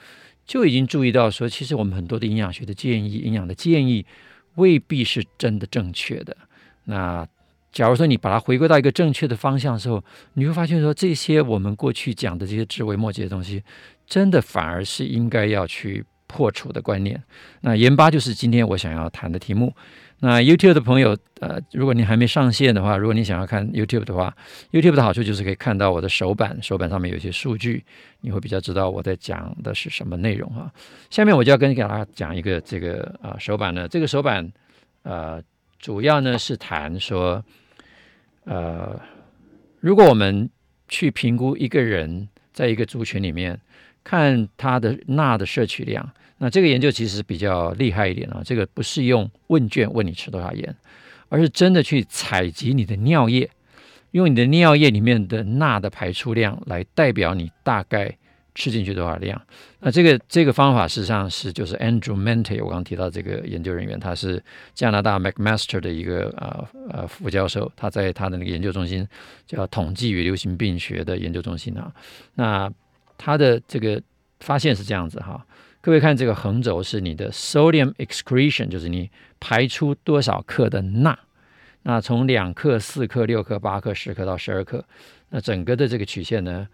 [0.47, 4.07] 就已经注意到说，其实我们很多的营养学的建议、营养的建议
[4.55, 6.37] 未必是真的正确的。
[6.85, 7.27] 那
[7.73, 10.03] 假如说你把它回归到一个正确的方向的时候，
[10.35, 13.63] 你会发现说，这些我们过去讲的这些枝微末节的东西，
[14.07, 17.23] 真的反而是应该要去破除的观念。
[17.61, 19.73] 那盐巴就是今天我想要谈的题目。
[20.23, 24.37] 那 YouTube 的朋友，呃，如果你还没上线的话，如果你想要看 YouTube 的话
[24.71, 27.83] ，YouTube 的好处就是可以看到我的手板，手板上面有一些数据，
[28.21, 30.71] 你会比较知道我在讲的是什么内容哈。
[31.09, 34.53] 下面我就要跟给大家讲一个这个啊、手板呢，这个手板
[35.05, 35.41] 呃
[35.79, 37.43] 主要呢是谈说。
[38.45, 39.01] 呃，
[39.81, 40.49] 如果我们
[40.89, 43.61] 去评估一个人在一个族群里面，
[44.03, 48.43] 看他的钠的摄取量，那这个研究其实比较厉害一点啊。
[48.45, 50.75] 这个不是用问卷问你吃多少盐，
[51.29, 53.51] 而是真的去采集你的尿液，
[54.13, 58.17] 用你的尿液里面的钠的排出量来代表你大概。
[58.61, 59.41] 吃进去多少量？
[59.79, 64.43] 那这个这个方法实际上是就是 Andrew Mente，我刚刚提到这个研究人员，他是
[64.75, 69.09] 加拿大 McMaster 的一个呃呃副教授，他在他的那个研究中心
[69.47, 71.91] 叫统计与流行病学的研究中心啊。
[72.35, 72.71] 那
[73.17, 73.99] 他的这个
[74.41, 75.43] 发现是这样子哈，
[75.81, 79.09] 各位看这个横轴是你的 sodium excretion，就是你
[79.41, 81.19] 排出多少克的钠。
[81.85, 84.85] 那从两克、四克、六克、八克、十克到十二克，
[85.31, 86.69] 那整个的这个曲线呢？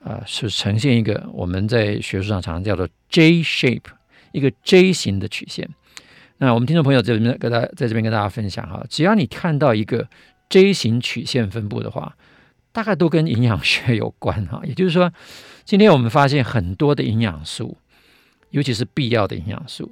[0.00, 3.82] 啊、是呈现一个我们在学术上常常叫做 J shape，
[4.32, 5.68] 一个 J 型的曲线。
[6.38, 10.08] 那我们听众朋友在这边跟大在这边跟大家分享哈，只要你看到一个
[10.48, 12.16] J 型曲线分布的话，
[12.70, 14.62] 大概都跟营养学有关哈。
[14.64, 15.12] 也就是说，
[15.64, 17.76] 今天我们发现很多的营养素，
[18.50, 19.90] 尤其是必要的营养素，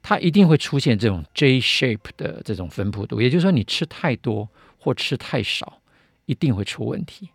[0.00, 5.80] 它一定会出现这种 J shape 的这种分布度，也就是说，你吃太多或吃太少，
[6.26, 7.30] 一定会出问题。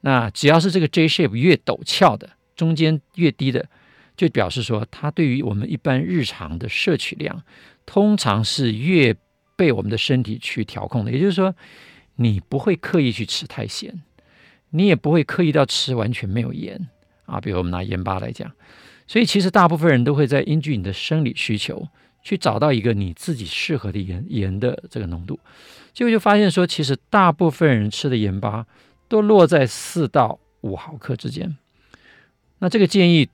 [0.00, 3.68] 那只要是这个 J shape 越陡峭的，中间越低的，
[4.16, 7.42] 就表示说，它对于我们一般日常的摄取量，
[7.84, 9.14] 通常是越
[9.56, 11.10] 被我们的身体去调控的。
[11.10, 11.54] 也就是说，
[12.16, 14.02] 你不会刻意去吃太咸，
[14.70, 16.88] 你也不会刻意到吃完全没有盐
[17.26, 17.40] 啊。
[17.40, 18.52] 比如我们拿盐巴来讲，
[19.06, 21.88] 所以其实大部分人都会在依据你的生理需求。
[22.20, 25.38] 去找到一个你自己适合的盐盐的这个浓度，
[25.94, 28.66] 结果就发现说，其实大部分人吃的盐巴
[29.08, 31.56] 都落在四到五毫克之间。
[32.58, 33.28] 那这个建议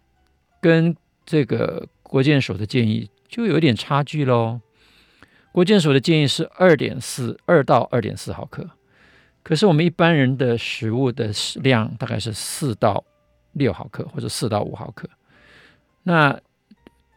[0.60, 4.60] 跟这个国健署的建议就有点差距喽。
[5.52, 8.70] 国健署的建议是二点四二到二点四毫克，
[9.42, 13.04] 可是我们一般人的食物的量大概是四到
[13.52, 15.08] 六毫克或者四到五毫克。
[16.02, 16.38] 那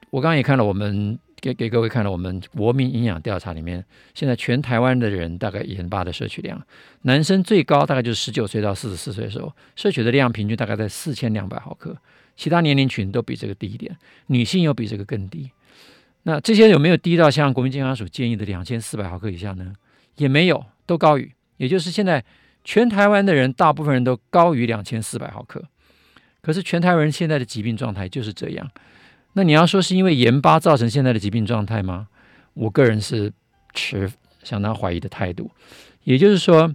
[0.09, 1.17] 我刚刚也看了我们。
[1.47, 3.83] 给给各位看了我们国民营养调查里面，
[4.13, 6.61] 现在全台湾的人大概盐巴的摄取量，
[7.03, 11.95] 男生最高大概就是十九岁到四十四岁的时候，摄取的量平均大概在四千两百毫克，
[12.35, 13.95] 其他年龄群都比这个低一点，
[14.27, 15.49] 女性又比这个更低。
[16.23, 19.73] 那这些有没有低到像国民健康署建议的两千四百毫克以下呢？
[20.17, 21.31] 也没有，都高于。
[21.55, 22.23] 也就是现在
[22.65, 25.63] 全台湾的人大部分人都高于两千四百毫克，
[26.41, 28.69] 可是全台湾人现在的疾病状态就是这样。
[29.37, 32.07] 那你要说是因为盐巴造成现在的疾病状态吗？
[32.55, 33.31] 我个人是
[33.71, 35.51] 持相当怀疑的态度。
[36.03, 36.73] 也就是说，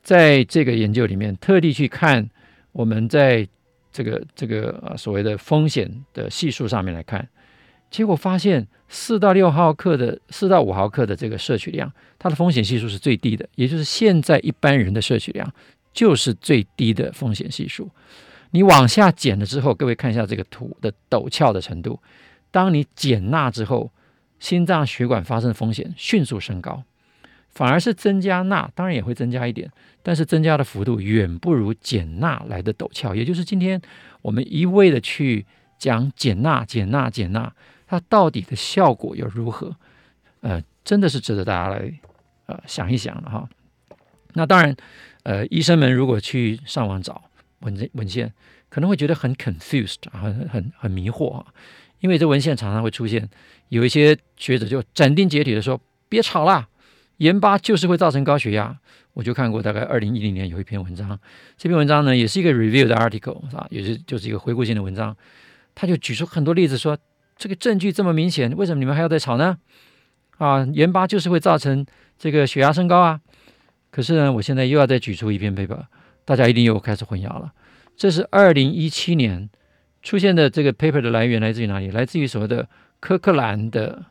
[0.00, 2.30] 在这个研究里面，特地去看
[2.70, 3.48] 我们在
[3.92, 7.28] 这个这个所谓的风险的系数上面来看，
[7.90, 13.48] 结果发现四到六毫克的四到五毫克的这个摄取量，它的风险系数是最低的。
[13.56, 15.52] 也就是现在一般人的摄取量
[15.92, 17.90] 就是最低的风险系数。
[18.52, 22.00] 你往下减了之后，各位看一下这个图的陡峭的程度。
[22.50, 23.92] 当你减钠之后，
[24.40, 26.82] 心脏血管发生风险迅速升高，
[27.48, 29.70] 反而是增加钠，当然也会增加一点，
[30.02, 33.14] 但是增加的幅度远不如减钠来的陡峭。
[33.14, 33.80] 也就是今天
[34.20, 35.46] 我们一味的去
[35.78, 37.52] 讲减钠、减钠、减钠，
[37.86, 39.76] 它到底的效果又如何？
[40.40, 41.92] 呃，真的是值得大家来
[42.46, 43.48] 呃想一想了哈。
[44.32, 44.74] 那当然，
[45.22, 47.22] 呃，医生们如果去上网找。
[47.60, 48.32] 文文献
[48.68, 51.46] 可能会觉得很 confused，很很很迷惑啊，
[52.00, 53.28] 因为这文献常常会出现
[53.68, 56.68] 有一些学者就斩钉截铁的说：“别吵啦，
[57.18, 58.78] 盐巴就是会造成高血压。”
[59.12, 61.18] 我就看过大概二零一零年有一篇文章，
[61.56, 65.14] 这篇文章呢也是一个 review 的 article 啊，也是就是一个回顾性的文章，
[65.74, 66.96] 他就举出很多例子说，
[67.36, 69.58] 这个证据这么明显，为什么你们还要再吵呢？
[70.38, 71.84] 啊，盐巴就是会造成
[72.18, 73.20] 这个血压升高啊。
[73.90, 75.84] 可是呢，我现在又要再举出一篇 paper。
[76.30, 77.52] 大家一定又开始混淆了。
[77.96, 79.50] 这是二零一七年
[80.00, 81.90] 出现的这个 paper 的来源来自于哪里？
[81.90, 82.68] 来自于所谓的
[83.00, 84.04] 科克兰的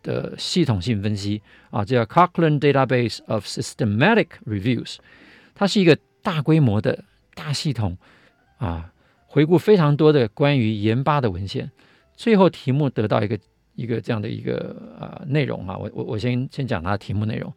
[0.00, 4.98] 的系统性分析啊，这叫 Cochrane Database of Systematic Reviews。
[5.56, 7.02] 它是一个大规模的
[7.34, 7.98] 大系统
[8.58, 8.92] 啊，
[9.26, 11.72] 回顾非常多的关于盐巴的文献，
[12.14, 13.36] 最后题目得到一个
[13.74, 15.76] 一个这样的一个呃内容啊。
[15.76, 17.52] 我我我先先讲它的题目内容。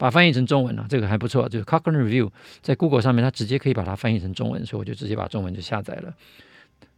[0.00, 1.46] 把翻译成中文了，这个还不错。
[1.46, 2.30] 就是 Cochrane Review
[2.62, 6.14] 在 Google 上面，它直接可以把它翻译成中文，所以我就直接把中文就下载了。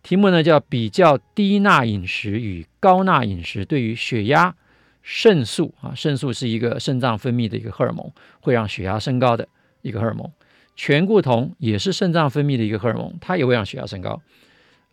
[0.04, 4.54] 题目呢叫“比较低钠饮食与高钠饮食对于血压、
[5.02, 8.08] 肾素啊，肾素是一个肾脏分泌的一个荷尔蒙，
[8.40, 9.48] 会让血压升高的
[9.80, 10.30] 一个荷尔蒙。
[10.76, 14.22] 醛固酮也是肾脏分泌的一个荷尔蒙，它也会让血压升高。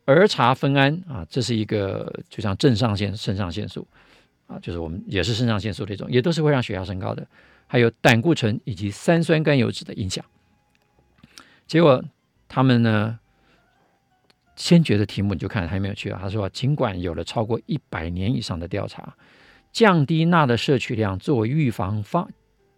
[0.05, 3.87] 儿茶酚胺啊，这是一个就像正上腺肾上腺素
[4.47, 7.27] 啊，就是我们也是肾上腺素的一种，也都是会让血压升高的。
[7.71, 10.25] 还有胆固醇以及三酸甘油脂的影响，
[11.67, 12.03] 结果
[12.47, 13.19] 他们呢，
[14.55, 16.17] 先决的题目你就看还没有去啊。
[16.19, 19.15] 他说，尽管有了超过一百年以上的调查，
[19.71, 22.27] 降低钠的摄取量作为预防方，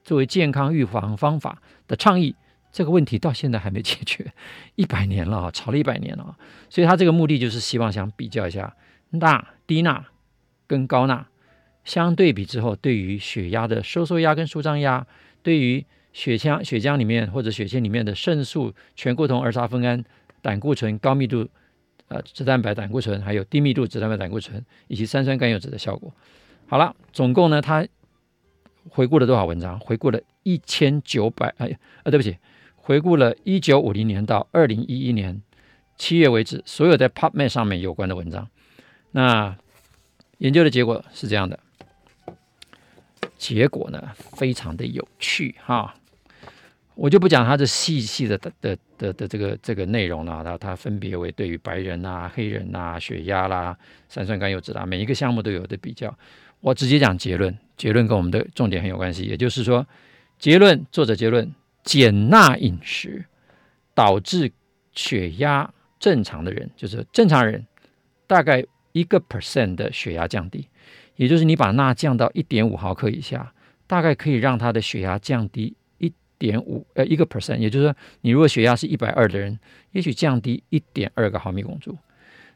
[0.03, 2.35] 作为健康预防方法的倡议，
[2.73, 4.33] 这个问题到现在还没解决，
[4.75, 6.37] 一百年了啊，吵了一百年了啊。
[6.69, 8.75] 所以他这个目的就是希望想比较一下
[9.11, 10.03] 钠、低钠
[10.67, 11.27] 跟高钠。
[11.83, 15.05] 相对比之后，对于血压的收缩压跟舒张压，
[15.41, 20.03] 对于血浆血浆里面或者血清里面的肾素、醛固酮、儿茶酚胺、
[20.41, 21.47] 胆固醇、高密度
[22.07, 26.13] 呃脂蛋白胆固醇，还有低密度脂蛋白胆固醇以及三酸甘油脂的效果。
[26.67, 27.87] 好了，总共呢，他
[28.89, 29.79] 回顾了多少文章？
[29.79, 32.37] 回顾了一千九百哎呃，对不起，
[32.75, 35.41] 回顾了一九五零年到二零一一年
[35.97, 38.47] 七月为止所有在 PubMed 上面有关的文章。
[39.11, 39.55] 那
[40.37, 41.59] 研究的结果是这样的。
[43.41, 43.99] 结果呢，
[44.37, 45.95] 非常的有趣哈，
[46.93, 50.43] 我就不讲它的细细的的的的的这个这个内容了。
[50.43, 53.75] 它它分别为对于白人啊、黑人啊、血压啦、
[54.07, 56.15] 三酸甘油脂啦，每一个项目都有的比较。
[56.59, 59.23] 我直接讲结论，结论跟我们的重点很有关系。
[59.23, 59.87] 也就是说，
[60.37, 61.51] 结论作者结论：
[61.83, 63.25] 减钠饮食
[63.95, 64.51] 导致
[64.93, 67.65] 血压正常的人，就是正常人，
[68.27, 70.67] 大概一个 percent 的血压降低。
[71.15, 73.53] 也就是你把钠降到一点五毫克以下，
[73.87, 77.57] 大概可以让他的血压降低一点五呃一个 percent。
[77.57, 79.59] 也就是说，你如果血压是一百二的人，
[79.91, 81.97] 也许降低一点二个毫米汞柱。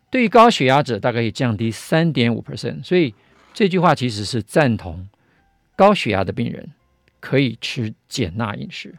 [0.10, 2.84] 对于高血压者，大概可以降低三点五 percent。
[2.84, 3.14] 所以
[3.54, 5.08] 这句话其实是赞同
[5.76, 6.72] 高血压的病人
[7.20, 8.96] 可以吃减钠饮食。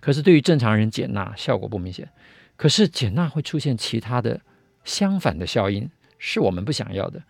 [0.00, 2.08] 可是对于正常人减钠效果不明显。
[2.56, 4.40] 可是减钠会出现其他的
[4.84, 5.88] 相反的效应，
[6.18, 7.22] 是我们不想要的。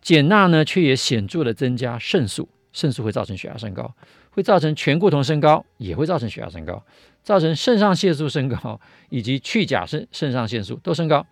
[0.00, 3.94] 减钠呢，却也显著的增加肾素，肾素会造成血压升高，
[4.30, 6.84] 会造成醛固酮升高，也会造成血压升高，
[7.22, 11.26] 造成肾上腺素升高，以及去甲肾肾上腺素都升高。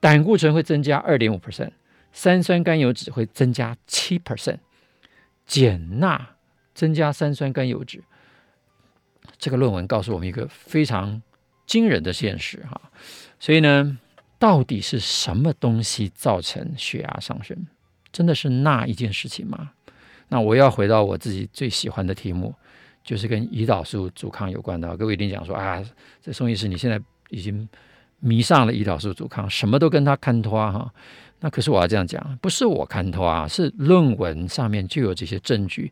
[0.00, 1.72] 胆固醇会增加二点五 percent，
[2.12, 4.58] 三酸甘油脂会增加七 percent，
[5.44, 6.36] 减钠
[6.72, 8.02] 增加三酸甘油脂。
[9.36, 11.20] 这个论文告诉我们一个非常
[11.66, 12.80] 惊人的现实哈，
[13.38, 13.98] 所以呢，
[14.38, 17.66] 到底是什么东西造成血压上升？
[18.12, 19.70] 真的是那一件事情吗？
[20.28, 22.54] 那我要回到我自己最喜欢的题目，
[23.02, 24.96] 就是跟胰岛素阻抗有关的。
[24.96, 25.82] 各位一定讲说啊，
[26.22, 27.68] 这宋医师你现在已经。
[28.22, 30.92] 迷上了胰岛素阻抗，什么都跟他看脱哈。
[31.38, 35.90] 那可是我要这样讲，不是我看脱啊，是论文上面就有这些证据。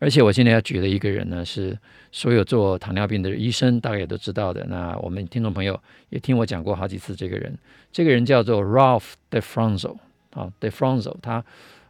[0.00, 1.78] 而且我现在要举的一个人呢，是
[2.10, 4.66] 所有做糖尿病的医生大概也都知道的。
[4.68, 7.56] 那我们听众朋友也听我讲过好几次这个人。
[7.92, 9.96] 这个人叫做 Ralph DeFronzo
[10.38, 11.44] 啊，DeFronzo，他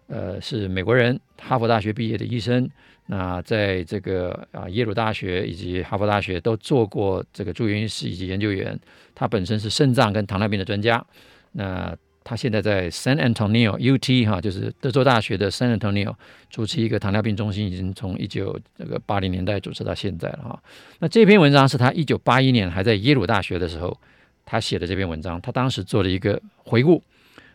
[0.07, 2.69] 呃是美国人，哈佛大学毕业的医生。
[3.11, 8.79] 那在这个啊耶鲁大学以及哈佛大学都做过这个住院医师以及研究员，
[9.15, 11.05] 他本身是肾脏跟糖尿病的专家。
[11.53, 16.15] 那他现在在 San Antonio UT 哈，就是德州大学的 San Antonio
[16.51, 20.63] 主持一个糖尿病中心，已经从一九这个八零年代主持到现在了哈。
[20.99, 23.99] 那这篇文章是他一九八一年还在耶鲁大学的时候
[24.45, 27.03] 他写的这篇文章，他当时做了一个回顾，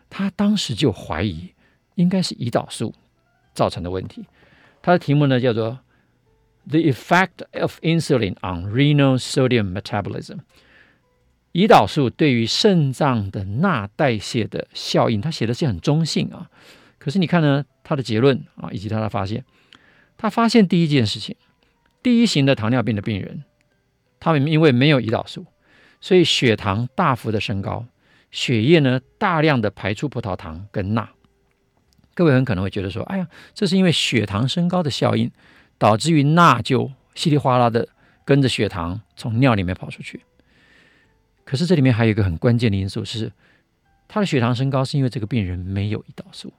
[0.08, 1.52] 他当时就怀疑
[1.94, 2.94] 应该是胰岛素
[3.54, 4.24] 造成的问题。
[4.82, 5.78] 他的题目呢叫做
[6.68, 10.38] "The Effect of Insulin on Renal Sodium Metabolism"，
[11.52, 15.20] 胰岛素对于肾脏的钠代谢的效应。
[15.20, 16.50] 他写的是很中性啊，
[16.98, 19.44] 可是你看呢，他的结论啊，以及他的发现，
[20.16, 21.36] 他发现第一件事情，
[22.02, 23.44] 第一型的糖尿病的病人，
[24.20, 25.46] 他们因为没有胰岛素，
[26.00, 27.86] 所以血糖大幅的升高，
[28.34, 31.08] 血液呢大量的排出葡萄糖跟钠。
[32.14, 35.30] 各位很可能会觉得说：“哎呀，这是因为血糖升高的效应，
[35.78, 37.88] 导致于钠就稀里哗啦的
[38.24, 40.22] 跟着血糖从尿里面跑出去。”
[41.46, 43.30] 可是这里面还有一个很关键的因素是，
[44.08, 46.52] 他的血糖升高是因为这个病人没有胰岛素，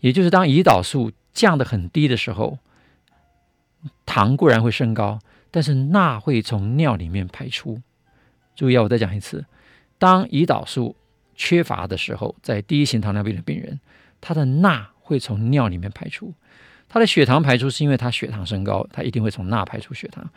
[0.00, 2.58] 也就是当胰岛素降得很低的时候，
[4.04, 5.18] 糖固然会升高，
[5.50, 7.80] 但是钠会从尿里面排出。
[8.54, 9.46] 注意啊，我再讲一次，
[9.98, 10.96] 当胰岛素
[11.34, 13.80] 缺乏的时候，在第一型糖尿病的病人，
[14.20, 16.32] 他的钠会从尿里面排出，
[16.88, 20.28] 他的血糖排出是因为他血糖升高，他一定会从钠排出血糖，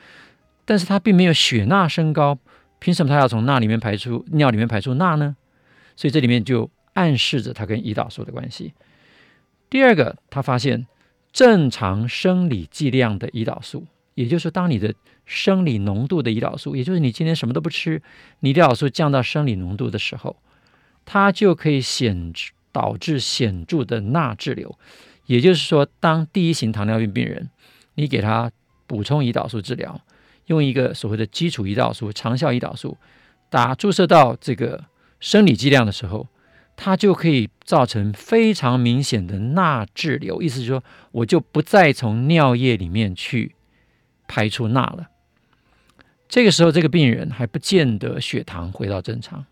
[0.66, 2.38] 但是他并没有血钠升高，
[2.80, 5.36] 凭什么他要从钠里面排出尿里面排出钠呢？
[5.96, 8.74] 所以这里面就暗示着他跟胰岛素的关系。
[9.70, 10.88] 第二个，他发现
[11.32, 14.94] 正常生理剂量的胰岛素，也就是当你的
[15.26, 18.02] 生理浓度的胰岛素，也就是你今天什么都不吃，
[18.40, 20.38] 你胰岛素降到生理浓度的时候，
[21.08, 22.32] 它就可以显。
[22.70, 24.78] 导致显著的钠滞留，
[25.26, 27.50] 也就是说，当第一型糖尿病病人，
[27.96, 28.52] 你给他
[28.86, 30.00] 补充胰岛素治疗，
[30.46, 32.96] 用一个所谓的基础胰岛素、长效胰岛素
[33.50, 34.86] 打注射到这个
[35.20, 36.28] 生理剂量的时候，
[36.76, 40.44] 它就可以造成非常明显的钠滞留。
[40.44, 43.56] 意思是说，我就不再从尿液里面去
[44.28, 45.08] 排出钠了。
[46.30, 49.44] 这个时候，这个病人还不见得血糖回到正常，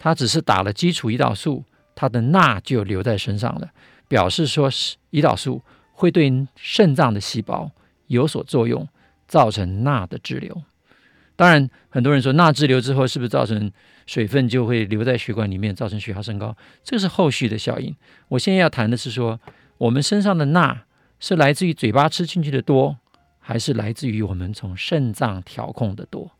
[0.00, 1.64] 他只是打了基础胰岛素。
[1.92, 3.68] 它的钠就留在身上了，
[4.08, 7.70] 表示说是胰岛素会对肾脏的细胞
[8.06, 8.88] 有所作用，
[9.28, 10.62] 造成钠的滞留。
[11.36, 13.70] 当然，很多人说钠滞留之后是不是造成
[14.06, 16.56] 水分就会留在血管里面，造成血压升高？
[16.82, 17.94] 这是后续的效应。
[18.28, 19.38] 我现在要谈的是说，
[19.76, 20.84] 我们身上的钠
[21.18, 22.96] 是来自于嘴巴吃进去的多，
[23.38, 26.30] 还是来自于我们从肾脏调控的多？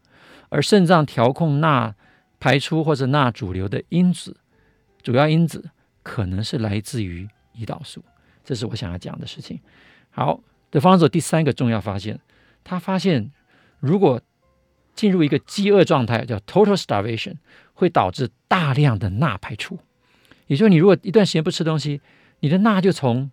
[0.48, 1.94] 而肾脏调控钠
[2.41, 4.36] 排出或者钠阻留的因子。
[5.03, 5.70] 主要因子
[6.03, 8.03] 可能是来自于胰岛素，
[8.43, 9.61] 这是我想要讲的事情。
[10.11, 12.18] 好，的方子第三个重要发现，
[12.64, 13.30] 他发现
[13.78, 14.20] 如果
[14.95, 17.36] 进入一个饥饿状态，叫 total starvation，
[17.72, 19.78] 会导致大量的钠排出。
[20.47, 22.03] 也就是你如果一段时间不吃东西，
[22.41, 23.30] 你的钠就从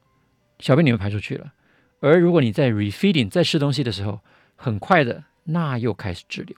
[0.60, 1.52] 小便里面排出去了。
[2.00, 4.22] 而如果你在 refeeding 在吃东西的时候，
[4.56, 6.56] 很快的钠又开始滞留，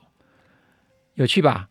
[1.14, 1.70] 有趣吧？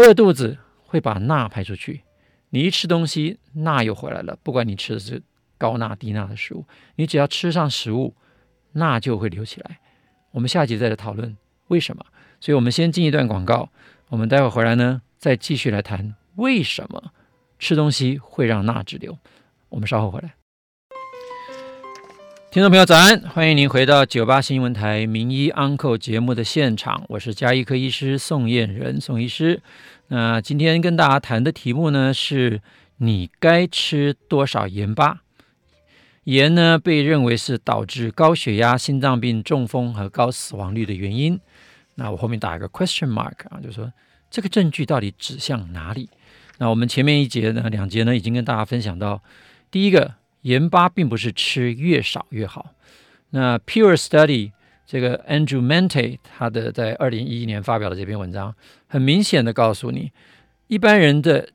[0.00, 2.02] 饿肚子会把钠排出去，
[2.50, 4.38] 你一吃东西，钠又回来了。
[4.42, 5.22] 不管你吃的是
[5.58, 6.64] 高钠低钠的食物，
[6.96, 8.14] 你只要吃上食物，
[8.72, 9.78] 钠就会留起来。
[10.32, 11.36] 我们下集再来讨论
[11.68, 12.04] 为什么。
[12.40, 13.70] 所以我们先进一段广告，
[14.08, 17.12] 我们待会回来呢，再继续来谈为什么
[17.58, 19.18] 吃东西会让钠滞留。
[19.68, 20.39] 我们稍后回来。
[22.52, 23.20] 听众朋友，早安！
[23.28, 29.62] 欢迎您回到九八新闻台名医 Uncle 节目的现场，我是加医科医师宋彦仁宋医师。
[30.08, 32.60] 那今天跟大家谈的题目呢，是
[32.96, 35.20] 你该吃多少盐巴？
[36.24, 41.38] 盐呢，被认为是导致高血压、心脏病、中风和高死亡率的原因。
[41.94, 43.92] 那我后面打一个 question mark 啊，就说
[44.28, 46.10] 这个证据到底指向哪里？
[46.58, 49.22] 那我们前面一节呢，两节呢，已经跟大家分享到，
[49.70, 50.18] 第一个。
[50.42, 52.74] 盐巴并不是吃越少越好。
[53.30, 54.52] 那 Pure Study
[54.86, 58.54] 这个 Andrew Mente 他的在二零一一年发表的这篇文章，
[58.88, 60.10] 很明显的告诉你，
[60.66, 61.48] 一般人的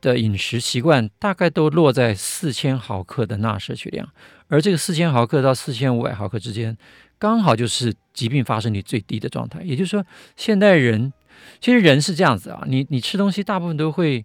[0.00, 4.08] 的饮食习惯大概都落在四千毫克的钠摄取量，
[4.48, 6.76] 而这个四千毫克到四千五百毫克之间，
[7.18, 9.62] 刚好就是疾病发生率最低的状态。
[9.62, 10.04] 也就是说，
[10.36, 11.12] 现代人
[11.60, 14.24] 其实人是这样子啊，你你吃东西大部分都会。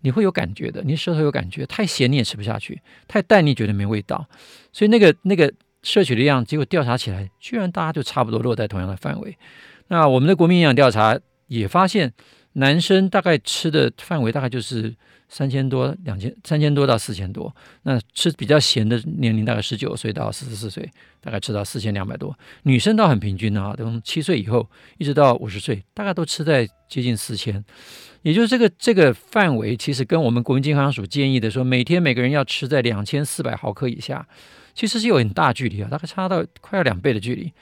[0.00, 4.26] 你会有感觉的，你舌头有感觉，太咸你也吃不下去，太淡你觉得没味道，
[4.72, 9.36] 所以那个那个摄取的量，结果调查起来，居然大家就差不多落在同样的范围。
[9.88, 12.12] 那我们的国民营养调查也发现，
[12.54, 14.94] 男生大概吃的范围大概就是
[15.30, 17.54] 三千多、两千、三千多到四千多。
[17.84, 22.36] 那吃比较咸的年龄大概十九岁到四十四岁，大概吃到四千两百多。
[22.64, 24.68] 女生倒很平均啊，从七岁以后
[24.98, 27.64] 一直到五十岁，大概都吃在接近四千。
[28.22, 34.26] 也就是这个这个范围，其实跟我们国民健康署建议的说，每天每个人要吃在两千四百毫克以下，
[34.74, 37.52] 其实是有很大距离啊，大概差到快要两倍的距离。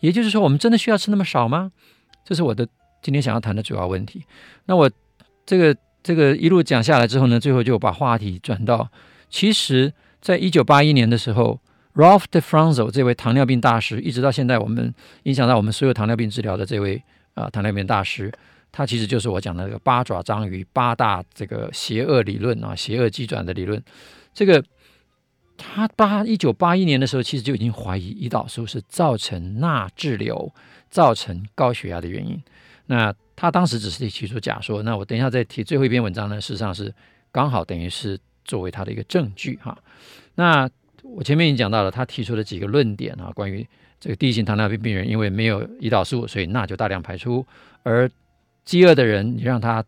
[0.00, 1.70] 也就是说，我们真的需要吃那么少吗？
[2.24, 2.66] 这是我的
[3.02, 4.24] 今天想要谈的主要问题。
[4.66, 4.90] 那我
[5.46, 5.76] 这个
[6.08, 8.90] 这个一路讲下来之后呢，最后就把话题转到，
[9.28, 9.92] 其实
[10.22, 11.60] 在一九八一年的时候
[11.96, 14.94] ，Ralph DeFronzo 这位糖尿病大师，一直到现在我们
[15.24, 17.02] 影响到我们所有糖尿病治疗的这位
[17.34, 18.32] 啊、糖尿病大师。
[18.72, 23.78] 他其实就是我讲的那个八爪章鱼八大这个邪恶理论啊，邪恶机转的理论。
[24.32, 24.64] 这个
[25.58, 30.50] 他八一九八一年的时候，其实就已经怀疑胰岛素是造成钠滞留、
[30.88, 32.42] 造成高血压的原因。
[32.86, 34.82] 那他当时只是提出假说。
[34.82, 36.92] 那我等一下再提最后一篇文章呢，事实上是
[37.30, 39.78] 刚好等于是作为他的一个证据哈。
[40.34, 40.68] 那
[41.04, 43.64] 我前面已经讲到了，他提出的几个论点啊，关于
[44.00, 47.46] 这个第一型糖尿病病人因为没有胰岛素，所以钠就大量排出，
[47.84, 48.10] 而
[48.64, 49.84] 饥饿的人，你让他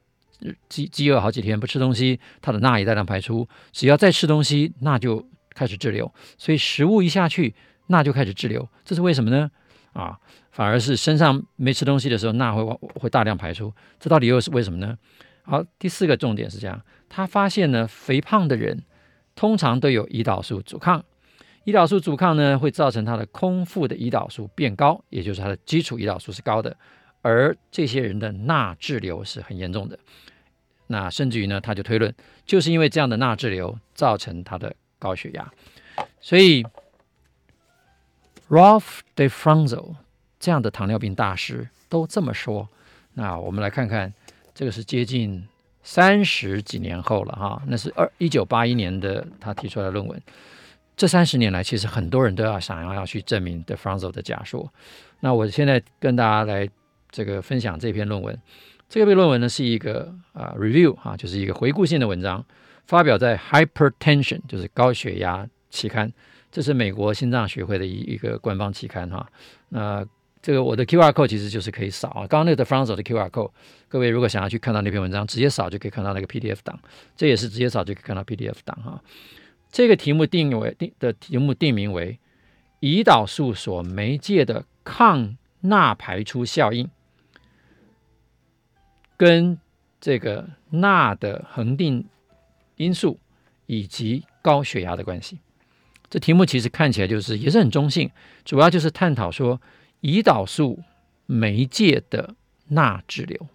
[0.68, 3.48] 饥饥饿好几天不吃东西，他的钠也大量排出。
[3.72, 6.14] 只要再吃东西，钠就开始滞留。
[6.38, 7.53] 所以食物一下去，
[7.88, 8.68] 钠就开始滞留。
[8.84, 9.51] 这是为什么呢？
[9.92, 10.16] 啊，
[10.51, 13.72] 反而是身上没吃东西的时候，钠会会大量排出。
[13.98, 14.98] 这到底又是为什么呢？
[15.42, 18.82] 好，第四个重点是这样，他发现呢，肥胖的人
[19.34, 21.05] 通常都有胰岛素阻抗。
[21.64, 26.76] 胰岛素阻抗呢，会造成他的空腹的胰岛素变高，也就是他的基础胰岛素是高的。
[27.22, 29.98] 而这些人的钠滞留是很严重的，
[30.86, 32.14] 那甚至于呢，他就推论，
[32.46, 35.53] 就是因为这样的钠滞留造成他的高血压。
[36.20, 36.64] 所以
[38.48, 39.96] ，Ralph defranzo
[40.41, 42.68] 这样的糖尿病大师都这么说。
[43.14, 44.12] 那我们来看看，
[44.53, 45.47] 这个是接近
[45.84, 50.20] 三十几年后了哈，那是二一九八一年的他提出来的论文。
[50.97, 54.72] 这三十年来，其实很多人都要想要要去证明 De Franzo 的假说。
[55.20, 56.68] 那我现在跟大家来。
[57.12, 58.41] 这个分享这篇论文，
[58.88, 62.47] 这篇论文呢是一个啊 review 哈，就是一个回顾性的文章，
[62.86, 66.12] 发表在 Hypertension 就是高血压期刊，
[66.53, 69.28] 这是美国心脏学会的一一个官方期刊哈。
[69.70, 70.07] 那
[70.43, 73.51] 这个我的 QR code 其实就是可以扫啊，刚刚那个 DeFronzo 的 QR code，
[73.88, 76.78] 各位如果想要去看到那篇文章，直接扫就可以看到那个 PDF 档，
[77.16, 79.03] 这也是直接扫就可以看到 PDF 档哈。
[79.70, 82.18] 这个题目定为定的题目定名为
[82.80, 86.88] 胰岛素所媒介的抗钠排出效应。
[89.16, 89.59] 跟
[90.01, 92.07] 这个钠的恒定
[92.76, 93.20] 因素
[93.66, 95.38] 以及高血压的关系，
[96.09, 98.11] 这题目其实看起来就是也是很中性，
[98.47, 99.61] 主要就是探讨说
[100.03, 100.78] 胰岛素
[101.26, 102.34] 媒介的
[102.68, 103.46] 钠滞留。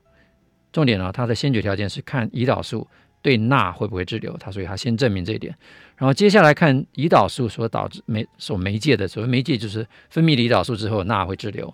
[0.72, 2.88] 重点呢，它的先决条件是看胰岛素
[3.22, 5.56] 对钠会不会滞留，它所以它先证明这一点，
[5.98, 11.74] 然后接下来看胰岛素所导致媒所媒介的所谓媒介就是分泌胰岛素之后钠会滞留，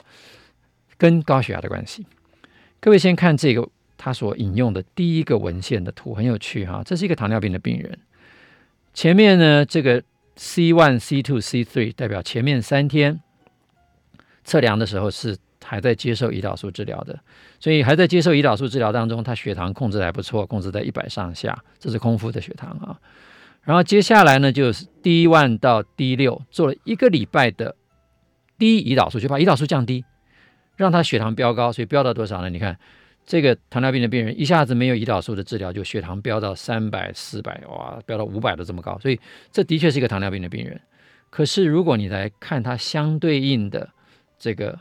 [0.98, 2.06] 跟高血压的关系。
[2.80, 3.68] 各位先看这个。
[4.04, 8.00] 他所引用的第一个文献的图很有趣哈，这是一个糖尿病的病人。
[8.96, 10.02] 前面呢，这个
[10.36, 13.22] C one、C two、C three 代表前面三天
[14.44, 17.20] 测量的时候是还在接受胰岛素治疗的，
[17.60, 23.00] 所以还在接受胰岛素治疗当中，他血糖控制还不错，控制在一百上下，这是空腹的血糖啊。
[23.64, 27.76] 然后接下来呢，就是 D one 到 D 六做了一个礼拜的
[28.58, 30.04] 低胰岛素，就把胰岛素降低，
[30.76, 32.50] 让他血糖飙高，所以飙到多少呢？
[32.50, 32.80] 你看
[33.24, 39.20] 这个糖尿病的病人一下子没有胰岛素的治疗，就血糖飙到三百、四百，哇，飙到五百都这么高，所以
[39.52, 40.82] 这的确是一个糖尿病的病人。
[41.30, 43.90] 可是如果你来看他相对应的
[44.42, 44.78] 这个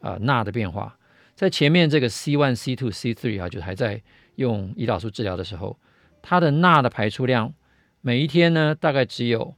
[0.00, 0.98] 啊钠的变化，
[1.36, 4.02] 在前面这个 C one、C two、C three 啊，就还在
[4.34, 5.78] 用胰岛素治疗的时候，
[6.20, 7.54] 它的钠的排出量。
[8.00, 9.54] 每一天呢，大概只有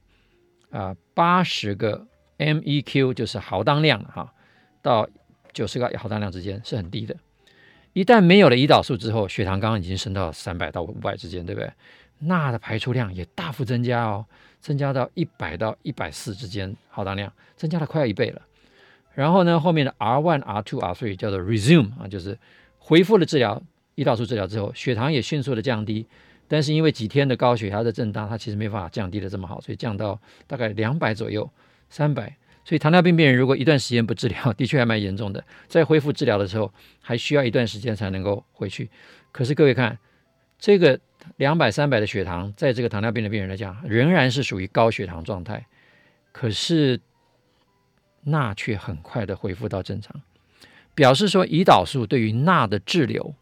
[0.69, 4.31] 啊八十个 MEQ，就是毫当量哈，
[4.83, 5.09] 到
[5.51, 7.15] 九十个毫当量之间是很低的。
[7.93, 11.71] 一旦没有了胰岛素之后，血糖刚刚已经升到三百到五百之间，对不对？
[12.19, 14.25] 钠的排出量也大幅增加哦，
[14.59, 18.41] 增加到一百到一百四之间毫当量，增加了快要一倍了。
[19.13, 22.37] 然后呢，后面的 R one、R two、R three 叫做 resume 啊，就是
[22.77, 23.61] 恢复了治疗
[23.95, 26.07] 胰岛素治疗之后，血糖也迅速的降低。
[26.47, 31.47] 但是因为几天的高血压的震荡，它其实没办法降低的这么好，所以降到大概两百左右，
[31.89, 32.35] 三百。
[32.65, 35.43] 所以糖尿病病人如果一段时间不治疗，的确还蛮严重的。
[35.67, 38.89] 在恢复治疗的时候，还需要一段时间才能够回去。
[39.31, 39.97] 可是各位看，
[40.57, 40.99] 这个
[41.37, 45.65] 两百、三百的血糖，在这个糖尿病的病人来讲，仍然是属于高血糖状态。
[46.31, 46.99] 可是
[48.23, 50.21] 钠却很快的恢复到正常，
[50.93, 53.35] 表示说胰岛素对于钠的滞留，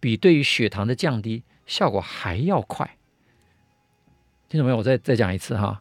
[0.00, 1.42] 比对于血糖的降低。
[1.64, 2.98] 效果还要快，
[4.48, 4.76] 听懂没有？
[4.76, 5.80] 我再再讲一次哈，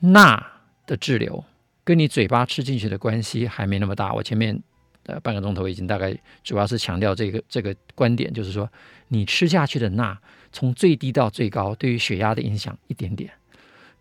[0.00, 0.44] 钠
[0.84, 1.42] 的滞留
[1.84, 4.12] 跟你嘴巴吃进去的关系还没那么大。
[4.12, 4.60] 我前面
[5.04, 8.68] 呃半个钟头已经大概主要是强调这个这个观点，就是说
[9.08, 10.20] 你吃下去的钠
[10.50, 13.32] 从最低到最高，对于血压的影响一点点，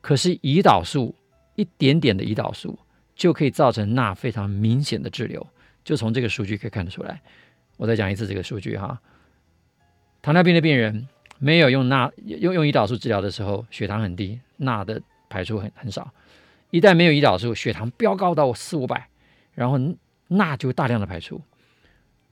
[0.02, 1.16] 可是胰岛素
[1.56, 2.78] 一点点的胰岛素
[3.22, 5.46] 就可以造成钠非常明显的滞留，
[5.84, 7.22] 就从这个数据可以看得出来。
[7.78, 9.00] 我再讲一次这个数据哈，
[10.24, 11.08] 糖尿病的病人。
[11.44, 16.14] 没有用钠用用胰岛素治疗的时候，血糖很低，钠的排出很很少。
[16.70, 19.08] 一旦没有胰岛素，血糖飙高到四五百，
[19.56, 19.80] 然后
[20.28, 21.42] 钠就大量的排出。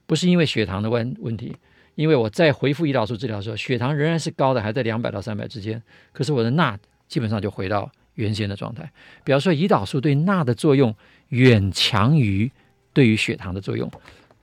[0.05, 1.57] 不是因为血糖的问问题，
[1.95, 5.81] 因为我在恢复胰岛素治疗的时候，血糖仍然是高的，还在两百到三百之间。
[6.13, 6.77] 可是我的钠
[7.07, 8.91] 基本上就回到原先的状态。
[9.23, 10.93] 比方说，胰岛素对钠的作用
[11.29, 12.51] 远强于
[12.93, 13.89] 对于血糖的作用。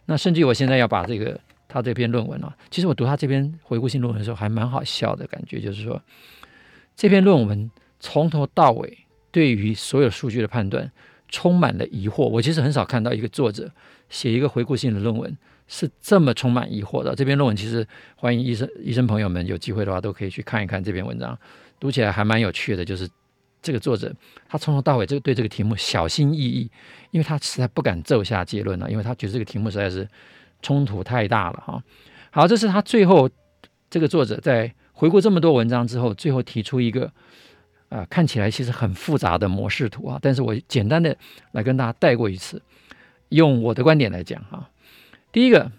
[0.07, 1.39] 那甚至我现在要把这个。
[1.69, 6.01] 他这篇论文啊，其实我读他这篇回顾性论文的时候还蛮好笑的感觉，就是说
[6.95, 8.99] 这篇论文从头到尾
[9.33, 10.91] 对于所有数据的判断
[11.29, 12.25] 充满了疑惑。
[12.29, 13.71] 我其实很少看到一个作者
[14.09, 17.15] 写一个回顾性的论文是这么充满疑惑的。
[17.15, 21.37] 这篇论文其实欢迎医生医生朋友们有机会的话都可以去看一看这篇文章，
[21.81, 22.85] 读起来还蛮有趣的。
[22.85, 23.07] 就是
[23.67, 24.15] 这个作者
[24.49, 26.71] 他从头到尾这个对这个题目小心翼翼，
[27.11, 30.09] 因为他实在不敢奏下结论了，因为他觉得这个题目实在是。
[30.63, 31.85] 冲突太大了哈，
[32.31, 33.29] 好，这是他最后
[33.91, 37.05] 这个作者在回顾这么多文章之后，最后提出一个
[37.91, 41.15] 啊、呃、看起来其实很复杂的模式图啊，但是我简单的
[41.53, 42.61] 来跟大家带过一次，
[43.29, 44.71] 用我的观点来讲哈，
[45.31, 45.71] 第一个，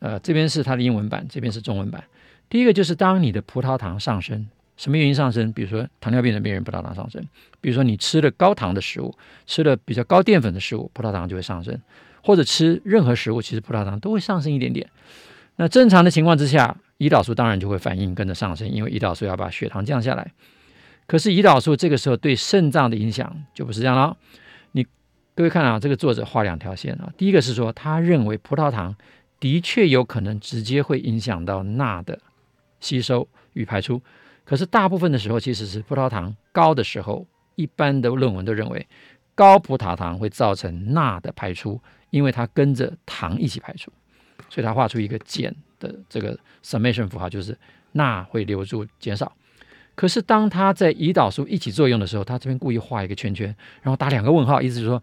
[0.00, 2.02] 呃，这边是它的英文版，这边是中文版。
[2.48, 5.52] 第一个就是当你的葡萄糖上升，什么原因上升？
[5.52, 7.26] 比如说糖尿病的病人葡萄糖上升，
[7.60, 9.14] 比如说你吃了高糖的食物，
[9.46, 11.78] 吃了比较高淀粉的食物，葡萄糖就会上升。
[12.24, 14.88] 或者吃任何食物，其实葡萄糖都会上升一点点。
[15.56, 20.32] 那正常的情况之下，胰岛素当然就会反应跟着上升，因为胰岛素要把血糖降下来。
[21.08, 24.16] 可是胰岛素这个时候对肾脏的影响就不是这样了。
[24.70, 24.86] 你
[25.34, 28.94] 各位看啊，这个作者画两条线啊，第一个是说他认为葡萄糖
[29.40, 32.20] 的确有可能直接会影响到钠的
[32.78, 34.00] 吸收与排出，
[34.44, 38.86] 可是大部分的时候其实是葡萄糖高的时候，一般的论文都认为
[39.34, 41.80] 高葡萄糖会造成钠的排出。
[42.12, 43.90] 因为它跟着糖一起排出，
[44.50, 47.58] 所以它画出一个减的这个 summation 符号，就是
[47.92, 49.34] 钠会留住减少。
[49.94, 53.46] 可是当它在胰岛素一起作用的时候，它这边故意画一个圈圈，
[53.80, 55.02] 然后打两个问号，意思是说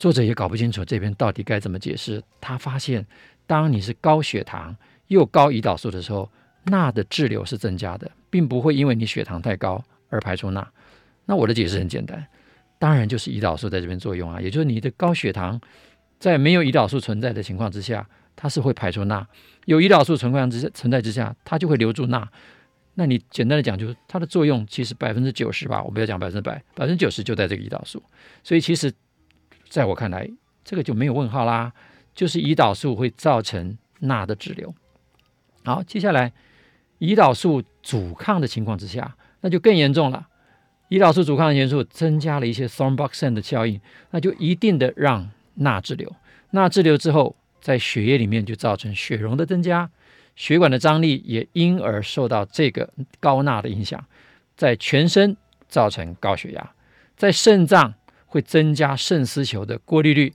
[0.00, 2.20] 作者也搞不清楚这边到底该怎么解释。
[2.40, 3.06] 他发现，
[3.46, 6.28] 当你是高血糖又高胰岛素的时候，
[6.64, 10.66] 钠的滞留是增加的，并不会因为你血糖太高而排出钠。
[11.26, 12.26] 那我的解释很简单，
[12.78, 15.60] 当然就是胰岛素在这边作用啊，也就是你的高血糖。
[16.18, 19.26] 在没有胰岛素存在的情况之下，它是会排出钠；
[19.64, 22.30] 有胰岛素存在之存在之下，它就会留住钠。
[22.94, 28.00] 那你简单的讲，就是它的作用其实百分之九十吧，我不要讲百分之百，百分之九十就在这个胰岛素。
[28.44, 28.92] 所以其实
[29.68, 30.30] 在我看来，
[30.62, 31.72] 这个就没有问号啦，
[32.14, 34.72] 就是胰岛素会造成钠的滞留。
[35.64, 36.32] 好，接下来
[37.02, 40.28] 胰岛素阻抗的情况之下，那就更严重了。
[40.88, 43.80] 胰岛素阻抗的元素增加了一些 thromboxane 的效应，
[44.12, 46.14] 那就一定的让钠滞留。
[46.50, 49.90] 钠滞留之后，在血液里面就造成血容的增加，
[50.36, 52.88] 血管的张力也因而受到这个
[53.18, 54.04] 高钠的影响，
[54.56, 55.36] 在全身
[55.66, 56.70] 造成高血压，
[57.16, 57.94] 在肾脏
[58.26, 60.32] 会增加肾丝球的过滤率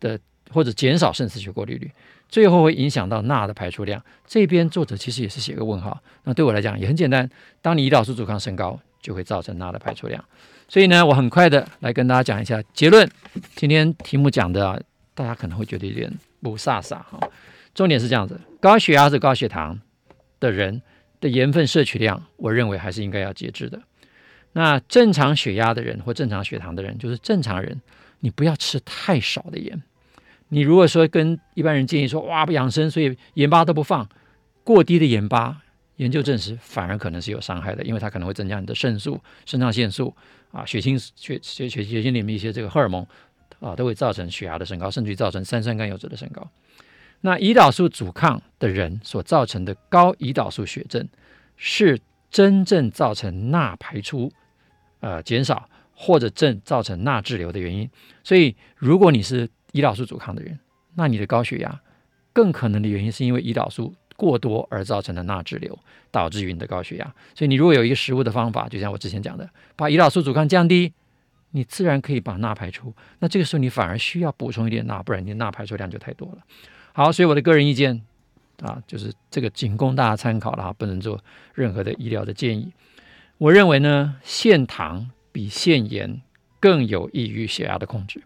[0.00, 0.18] 的，
[0.50, 1.92] 或者减少肾丝球过滤率，
[2.28, 4.02] 最后会影响到钠的排出量。
[4.26, 6.00] 这边作者其实也是写个问号。
[6.24, 7.28] 那对我来讲也很简单，
[7.62, 10.22] 当你胰岛素阻抗升高，就会造成钠的排出量，
[10.68, 13.08] 所以呢，我很快的来跟大家讲一下结论。
[13.54, 14.82] 今天题目讲的，
[15.14, 16.12] 大家可能会觉得有点
[16.42, 17.18] 不飒飒哈。
[17.74, 19.80] 重点是这样子：高血压或高血糖
[20.40, 20.82] 的人
[21.20, 23.80] 的盐分摄取量，我认为还是应该要节制的。
[24.52, 27.80] 那正常血压的人或正常血糖的人，就是正常人，
[28.18, 29.80] 你不要吃太少的盐。
[30.48, 34.08] 你如果说跟一般人建议说，哇，不养生，所以盐巴都不放，
[34.64, 35.62] 过低的盐巴。
[35.96, 40.14] 研究证实，反而可能是有伤害的，因为它可能会增加你的肾素、肾上腺素
[40.52, 43.04] 啊、血清、血血血血清里面一些这个荷尔蒙
[43.58, 46.48] 啊，都会造成血压的升高，甚至于造成三酸甘油脂的升高。
[47.22, 51.08] 那胰岛素阻抗的人所造成的高胰岛素血症，
[51.56, 51.98] 是
[52.30, 54.30] 真正造成钠排出
[55.00, 57.90] 呃减少，或者正造成钠滞留的原因。
[58.22, 60.58] 所以，如果你是胰岛素阻抗的人，
[60.94, 61.80] 那你的高血压
[62.32, 63.94] 更可能的原因是因为胰岛素。
[64.16, 65.78] 过多而造成的钠滞留，
[66.10, 67.14] 导致于你的高血压。
[67.36, 70.92] 所以你如果有一个食物的方法，就像我之前讲的，把胰岛素阻抗降低，
[71.52, 72.92] 你自然可以把钠排出。
[73.20, 76.38] 那这个时候你反而需要补充一点钠，不然你的钠排出量就太多了。
[76.92, 78.02] 好，所以我的个人意见
[78.60, 81.22] 啊，就是这个仅供大家参考了哈，不能做
[81.54, 82.72] 任何的医疗的建议。
[83.36, 86.20] 我认为呢，限糖比限盐
[86.58, 88.20] 更有益于血压的控制。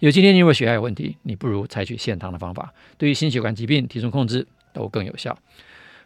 [0.00, 4.46] 有今天你如果血压有问题，你不如采取限糖的方法，对于心血管疾病体重控制。
[4.76, 5.38] 都更有效。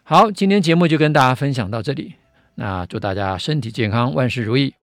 [0.03, 2.13] 好，今天节目就跟大家分享到这里。
[2.55, 4.73] 那祝大家身体健康，万事如意。